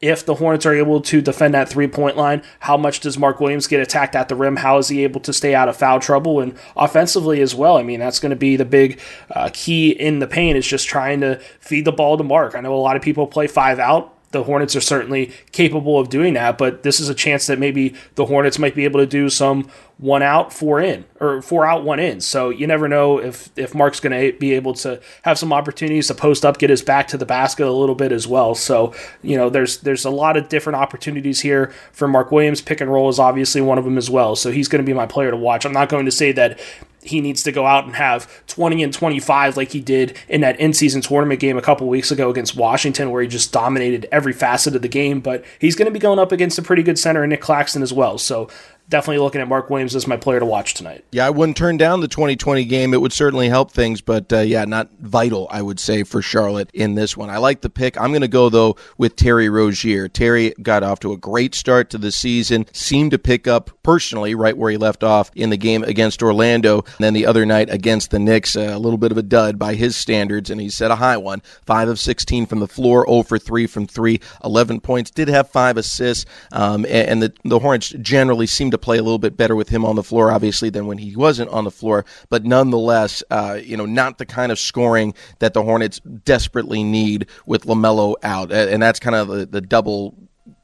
if 0.00 0.24
the 0.24 0.36
Hornets 0.36 0.64
are 0.64 0.74
able 0.74 1.00
to 1.00 1.20
defend 1.20 1.54
that 1.54 1.68
three 1.68 1.88
point 1.88 2.16
line, 2.16 2.44
how 2.60 2.76
much 2.76 3.00
does 3.00 3.18
Mark 3.18 3.40
Williams 3.40 3.66
get 3.66 3.80
attacked 3.80 4.14
at 4.14 4.28
the 4.28 4.36
rim? 4.36 4.54
How 4.54 4.78
is 4.78 4.88
he 4.88 5.02
able 5.02 5.20
to 5.22 5.32
stay 5.32 5.56
out 5.56 5.68
of 5.68 5.76
foul 5.76 5.98
trouble? 5.98 6.38
And 6.38 6.56
offensively 6.76 7.40
as 7.40 7.52
well, 7.52 7.76
I 7.76 7.82
mean, 7.82 7.98
that's 7.98 8.20
going 8.20 8.30
to 8.30 8.36
be 8.36 8.54
the 8.54 8.64
big 8.64 9.00
uh, 9.32 9.50
key 9.52 9.90
in 9.90 10.20
the 10.20 10.28
paint 10.28 10.56
is 10.56 10.68
just 10.68 10.86
trying 10.86 11.20
to 11.22 11.40
feed 11.58 11.84
the 11.84 11.90
ball 11.90 12.16
to 12.16 12.22
Mark. 12.22 12.54
I 12.54 12.60
know 12.60 12.74
a 12.74 12.76
lot 12.76 12.94
of 12.94 13.02
people 13.02 13.26
play 13.26 13.48
five 13.48 13.80
out 13.80 14.14
the 14.30 14.44
Hornets 14.44 14.76
are 14.76 14.80
certainly 14.80 15.32
capable 15.52 15.98
of 15.98 16.10
doing 16.10 16.34
that, 16.34 16.58
but 16.58 16.82
this 16.82 17.00
is 17.00 17.08
a 17.08 17.14
chance 17.14 17.46
that 17.46 17.58
maybe 17.58 17.94
the 18.14 18.26
Hornets 18.26 18.58
might 18.58 18.74
be 18.74 18.84
able 18.84 19.00
to 19.00 19.06
do 19.06 19.30
some 19.30 19.70
one 19.98 20.22
out, 20.22 20.52
four 20.52 20.80
in, 20.80 21.04
or 21.18 21.42
four 21.42 21.66
out, 21.66 21.82
one 21.82 21.98
in. 21.98 22.20
So 22.20 22.50
you 22.50 22.66
never 22.66 22.88
know 22.88 23.18
if 23.18 23.50
if 23.56 23.74
Mark's 23.74 23.98
going 23.98 24.12
to 24.12 24.38
be 24.38 24.52
able 24.54 24.74
to 24.74 25.00
have 25.22 25.38
some 25.38 25.52
opportunities 25.52 26.06
to 26.06 26.14
post 26.14 26.44
up, 26.44 26.58
get 26.58 26.70
his 26.70 26.82
back 26.82 27.08
to 27.08 27.18
the 27.18 27.26
basket 27.26 27.66
a 27.66 27.72
little 27.72 27.96
bit 27.96 28.12
as 28.12 28.26
well. 28.26 28.54
So 28.54 28.94
you 29.22 29.36
know, 29.36 29.50
there's 29.50 29.78
there's 29.78 30.04
a 30.04 30.10
lot 30.10 30.36
of 30.36 30.48
different 30.48 30.76
opportunities 30.76 31.40
here 31.40 31.72
for 31.92 32.06
Mark 32.06 32.30
Williams. 32.30 32.60
Pick 32.60 32.80
and 32.80 32.90
roll 32.90 33.08
is 33.08 33.18
obviously 33.18 33.60
one 33.60 33.76
of 33.76 33.84
them 33.84 33.98
as 33.98 34.08
well. 34.08 34.36
So 34.36 34.52
he's 34.52 34.68
going 34.68 34.82
to 34.82 34.86
be 34.86 34.94
my 34.94 35.06
player 35.06 35.32
to 35.32 35.36
watch. 35.36 35.66
I'm 35.66 35.72
not 35.72 35.88
going 35.88 36.04
to 36.04 36.12
say 36.12 36.30
that 36.32 36.60
he 37.02 37.20
needs 37.20 37.42
to 37.42 37.52
go 37.52 37.66
out 37.66 37.84
and 37.84 37.94
have 37.96 38.28
20 38.48 38.82
and 38.82 38.92
25 38.92 39.56
like 39.56 39.70
he 39.70 39.80
did 39.80 40.16
in 40.28 40.40
that 40.40 40.58
in-season 40.60 41.00
tournament 41.00 41.40
game 41.40 41.56
a 41.56 41.62
couple 41.62 41.88
weeks 41.88 42.10
ago 42.10 42.28
against 42.28 42.56
Washington 42.56 43.10
where 43.10 43.22
he 43.22 43.28
just 43.28 43.52
dominated 43.52 44.06
every 44.10 44.32
facet 44.32 44.74
of 44.74 44.82
the 44.82 44.88
game 44.88 45.20
but 45.20 45.44
he's 45.58 45.76
going 45.76 45.86
to 45.86 45.92
be 45.92 45.98
going 45.98 46.18
up 46.18 46.32
against 46.32 46.58
a 46.58 46.62
pretty 46.62 46.82
good 46.82 46.98
center 46.98 47.26
Nic 47.26 47.40
Claxton 47.40 47.82
as 47.82 47.92
well 47.92 48.18
so 48.18 48.48
definitely 48.88 49.18
looking 49.18 49.40
at 49.40 49.48
Mark 49.48 49.70
Williams 49.70 49.94
as 49.94 50.06
my 50.06 50.16
player 50.16 50.40
to 50.40 50.46
watch 50.46 50.74
tonight. 50.74 51.04
Yeah, 51.12 51.26
I 51.26 51.30
wouldn't 51.30 51.56
turn 51.56 51.76
down 51.76 52.00
the 52.00 52.08
2020 52.08 52.64
game. 52.64 52.94
It 52.94 53.00
would 53.00 53.12
certainly 53.12 53.48
help 53.48 53.70
things, 53.70 54.00
but 54.00 54.32
uh, 54.32 54.40
yeah, 54.40 54.64
not 54.64 54.90
vital, 55.00 55.46
I 55.50 55.62
would 55.62 55.78
say, 55.78 56.02
for 56.04 56.22
Charlotte 56.22 56.70
in 56.72 56.94
this 56.94 57.16
one. 57.16 57.30
I 57.30 57.38
like 57.38 57.60
the 57.60 57.70
pick. 57.70 58.00
I'm 58.00 58.10
going 58.10 58.22
to 58.22 58.28
go, 58.28 58.48
though, 58.48 58.76
with 58.96 59.16
Terry 59.16 59.48
Rozier. 59.48 60.08
Terry 60.08 60.54
got 60.62 60.82
off 60.82 61.00
to 61.00 61.12
a 61.12 61.16
great 61.16 61.54
start 61.54 61.90
to 61.90 61.98
the 61.98 62.10
season, 62.10 62.66
seemed 62.72 63.10
to 63.10 63.18
pick 63.18 63.46
up 63.46 63.70
personally 63.82 64.34
right 64.34 64.56
where 64.56 64.70
he 64.70 64.76
left 64.76 65.04
off 65.04 65.30
in 65.34 65.50
the 65.50 65.56
game 65.56 65.82
against 65.84 66.22
Orlando. 66.22 66.78
And 66.82 66.98
then 66.98 67.14
the 67.14 67.26
other 67.26 67.44
night 67.44 67.70
against 67.70 68.10
the 68.10 68.18
Knicks, 68.18 68.56
uh, 68.56 68.72
a 68.72 68.78
little 68.78 68.98
bit 68.98 69.12
of 69.12 69.18
a 69.18 69.22
dud 69.22 69.58
by 69.58 69.74
his 69.74 69.96
standards, 69.96 70.50
and 70.50 70.60
he 70.60 70.70
set 70.70 70.90
a 70.90 70.96
high 70.96 71.16
one. 71.16 71.42
5 71.66 71.88
of 71.88 71.98
16 71.98 72.46
from 72.46 72.60
the 72.60 72.68
floor, 72.68 73.04
0 73.06 73.22
for 73.22 73.38
3 73.38 73.66
from 73.66 73.86
3, 73.86 74.20
11 74.44 74.80
points, 74.80 75.10
did 75.10 75.28
have 75.28 75.50
5 75.50 75.76
assists, 75.76 76.24
um, 76.52 76.86
and, 76.88 77.22
the, 77.22 77.32
the 77.44 77.58
Hornets 77.58 77.90
generally 78.00 78.46
seem 78.46 78.70
to 78.70 78.77
to 78.80 78.84
play 78.84 78.98
a 78.98 79.02
little 79.02 79.18
bit 79.18 79.36
better 79.36 79.56
with 79.56 79.68
him 79.68 79.84
on 79.84 79.96
the 79.96 80.02
floor, 80.02 80.30
obviously, 80.30 80.70
than 80.70 80.86
when 80.86 80.98
he 80.98 81.14
wasn't 81.16 81.50
on 81.50 81.64
the 81.64 81.70
floor. 81.70 82.04
But 82.28 82.44
nonetheless, 82.44 83.22
uh, 83.30 83.58
you 83.62 83.76
know, 83.76 83.86
not 83.86 84.18
the 84.18 84.26
kind 84.26 84.52
of 84.52 84.58
scoring 84.58 85.14
that 85.38 85.54
the 85.54 85.62
Hornets 85.62 86.00
desperately 86.00 86.82
need 86.82 87.26
with 87.46 87.64
LaMelo 87.64 88.14
out, 88.22 88.52
and 88.52 88.82
that's 88.82 89.00
kind 89.00 89.16
of 89.16 89.28
the, 89.28 89.46
the 89.46 89.60
double 89.60 90.14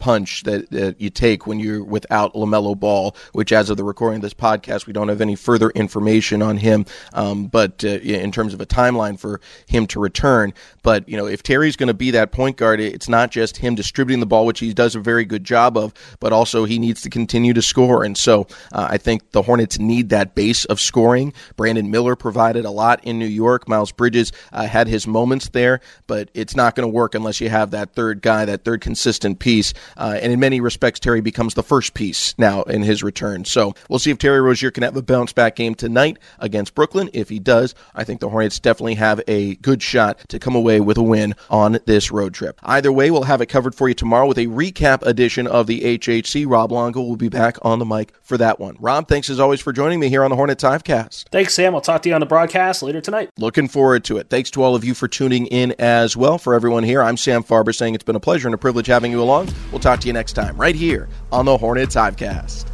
punch 0.04 0.42
that, 0.42 0.70
that 0.70 1.00
you 1.00 1.08
take 1.08 1.46
when 1.46 1.58
you're 1.58 1.82
without 1.82 2.34
LaMelo 2.34 2.78
Ball, 2.78 3.16
which, 3.32 3.52
as 3.52 3.70
of 3.70 3.78
the 3.78 3.84
recording 3.84 4.16
of 4.16 4.22
this 4.22 4.34
podcast, 4.34 4.86
we 4.86 4.92
don't 4.92 5.08
have 5.08 5.22
any 5.22 5.34
further 5.34 5.70
information 5.70 6.42
on 6.42 6.58
him. 6.58 6.84
Um, 7.14 7.46
but 7.46 7.82
uh, 7.82 7.88
in 7.88 8.30
terms 8.30 8.52
of 8.52 8.60
a 8.60 8.66
timeline 8.66 9.18
for 9.18 9.40
him 9.66 9.86
to 9.86 9.98
return, 9.98 10.52
but 10.82 11.08
you 11.08 11.16
know, 11.16 11.24
if 11.24 11.42
Terry's 11.42 11.76
going 11.76 11.86
to 11.86 11.94
be 11.94 12.10
that 12.10 12.32
point 12.32 12.58
guard, 12.58 12.80
it's 12.80 13.08
not 13.08 13.30
just 13.30 13.56
him 13.56 13.74
distributing 13.74 14.20
the 14.20 14.26
ball, 14.26 14.44
which 14.44 14.60
he 14.60 14.74
does 14.74 14.94
a 14.94 15.00
very 15.00 15.24
good 15.24 15.42
job 15.42 15.78
of, 15.78 15.94
but 16.20 16.34
also 16.34 16.66
he 16.66 16.78
needs 16.78 17.00
to 17.00 17.08
continue 17.08 17.54
to 17.54 17.62
score. 17.62 18.04
And 18.04 18.14
so 18.14 18.46
uh, 18.72 18.88
I 18.90 18.98
think 18.98 19.30
the 19.30 19.40
Hornets 19.40 19.78
need 19.78 20.10
that 20.10 20.34
base 20.34 20.66
of 20.66 20.82
scoring. 20.82 21.32
Brandon 21.56 21.90
Miller 21.90 22.14
provided 22.14 22.66
a 22.66 22.70
lot 22.70 23.02
in 23.04 23.18
New 23.18 23.24
York. 23.24 23.66
Miles 23.70 23.90
Bridges 23.90 24.32
uh, 24.52 24.66
had 24.66 24.86
his 24.86 25.06
moments 25.06 25.48
there, 25.48 25.80
but 26.06 26.28
it's 26.34 26.54
not 26.54 26.74
going 26.74 26.86
to 26.86 26.92
work 26.92 27.14
unless 27.14 27.40
you 27.40 27.48
have 27.48 27.70
that 27.70 27.94
third 27.94 28.20
guy, 28.20 28.44
that 28.44 28.64
third 28.64 28.82
consistent 28.82 29.38
piece. 29.38 29.72
Uh, 29.96 30.18
and 30.20 30.32
in 30.32 30.40
many 30.40 30.60
respects, 30.60 31.00
Terry 31.00 31.20
becomes 31.20 31.54
the 31.54 31.62
first 31.62 31.94
piece 31.94 32.36
now 32.38 32.62
in 32.62 32.82
his 32.82 33.02
return. 33.02 33.44
So 33.44 33.74
we'll 33.88 33.98
see 33.98 34.10
if 34.10 34.18
Terry 34.18 34.40
Rozier 34.40 34.70
can 34.70 34.82
have 34.82 34.96
a 34.96 35.02
bounce 35.02 35.32
back 35.32 35.56
game 35.56 35.74
tonight 35.74 36.18
against 36.38 36.74
Brooklyn. 36.74 37.10
If 37.12 37.28
he 37.28 37.38
does, 37.38 37.74
I 37.94 38.04
think 38.04 38.20
the 38.20 38.28
Hornets 38.28 38.58
definitely 38.58 38.94
have 38.94 39.20
a 39.28 39.56
good 39.56 39.82
shot 39.82 40.20
to 40.28 40.38
come 40.38 40.54
away 40.54 40.80
with 40.80 40.98
a 40.98 41.02
win 41.02 41.34
on 41.50 41.78
this 41.86 42.10
road 42.10 42.34
trip. 42.34 42.58
Either 42.62 42.92
way, 42.92 43.10
we'll 43.10 43.24
have 43.24 43.40
it 43.40 43.46
covered 43.46 43.74
for 43.74 43.88
you 43.88 43.94
tomorrow 43.94 44.26
with 44.26 44.38
a 44.38 44.46
recap 44.46 45.02
edition 45.02 45.46
of 45.46 45.66
the 45.66 45.80
HHC. 45.98 46.44
Rob 46.48 46.72
Longo 46.72 47.02
will 47.02 47.16
be 47.16 47.28
back 47.28 47.56
on 47.62 47.78
the 47.78 47.84
mic 47.84 48.12
for 48.22 48.36
that 48.38 48.58
one. 48.58 48.76
Rob, 48.80 49.08
thanks 49.08 49.30
as 49.30 49.40
always 49.40 49.60
for 49.60 49.72
joining 49.72 50.00
me 50.00 50.08
here 50.08 50.24
on 50.24 50.30
the 50.30 50.36
Hornets 50.36 50.64
Hivecast. 50.64 51.28
Thanks, 51.30 51.54
Sam. 51.54 51.74
I'll 51.74 51.80
talk 51.80 52.02
to 52.02 52.08
you 52.08 52.14
on 52.14 52.20
the 52.20 52.26
broadcast 52.26 52.82
later 52.82 53.00
tonight. 53.00 53.30
Looking 53.38 53.68
forward 53.68 54.04
to 54.04 54.18
it. 54.18 54.30
Thanks 54.30 54.50
to 54.52 54.62
all 54.62 54.74
of 54.74 54.84
you 54.84 54.94
for 54.94 55.08
tuning 55.08 55.46
in 55.46 55.74
as 55.78 56.16
well. 56.16 56.38
For 56.38 56.54
everyone 56.54 56.84
here, 56.84 57.02
I'm 57.02 57.16
Sam 57.16 57.42
Farber 57.42 57.74
saying 57.74 57.94
it's 57.94 58.04
been 58.04 58.16
a 58.16 58.20
pleasure 58.20 58.48
and 58.48 58.54
a 58.54 58.58
privilege 58.58 58.86
having 58.86 59.12
you 59.12 59.22
along. 59.22 59.48
We'll 59.70 59.80
talk 59.84 60.00
to 60.00 60.06
you 60.06 60.12
next 60.12 60.32
time 60.32 60.56
right 60.56 60.74
here 60.74 61.08
on 61.30 61.44
the 61.44 61.56
Hornets 61.56 61.94
Hivecast. 61.94 62.64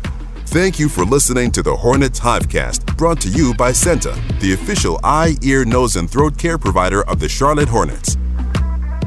Thank 0.47 0.79
you 0.81 0.89
for 0.89 1.05
listening 1.05 1.53
to 1.53 1.63
the 1.63 1.77
Hornets 1.77 2.19
Hivecast, 2.19 2.97
brought 2.97 3.21
to 3.21 3.29
you 3.29 3.55
by 3.55 3.71
CEENTA, 3.71 4.41
the 4.41 4.53
official 4.53 4.99
eye, 5.05 5.37
ear, 5.43 5.65
nose, 5.65 5.97
and 5.97 6.11
throat 6.11 6.39
care 6.39 6.59
provider 6.59 7.03
of 7.03 7.21
the 7.21 7.29
Charlotte 7.29 7.69
Hornets. 7.69 8.17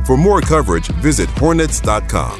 For 0.05 0.15
more 0.15 0.41
coverage, 0.41 0.87
visit 1.01 1.29
hornets.com. 1.29 2.39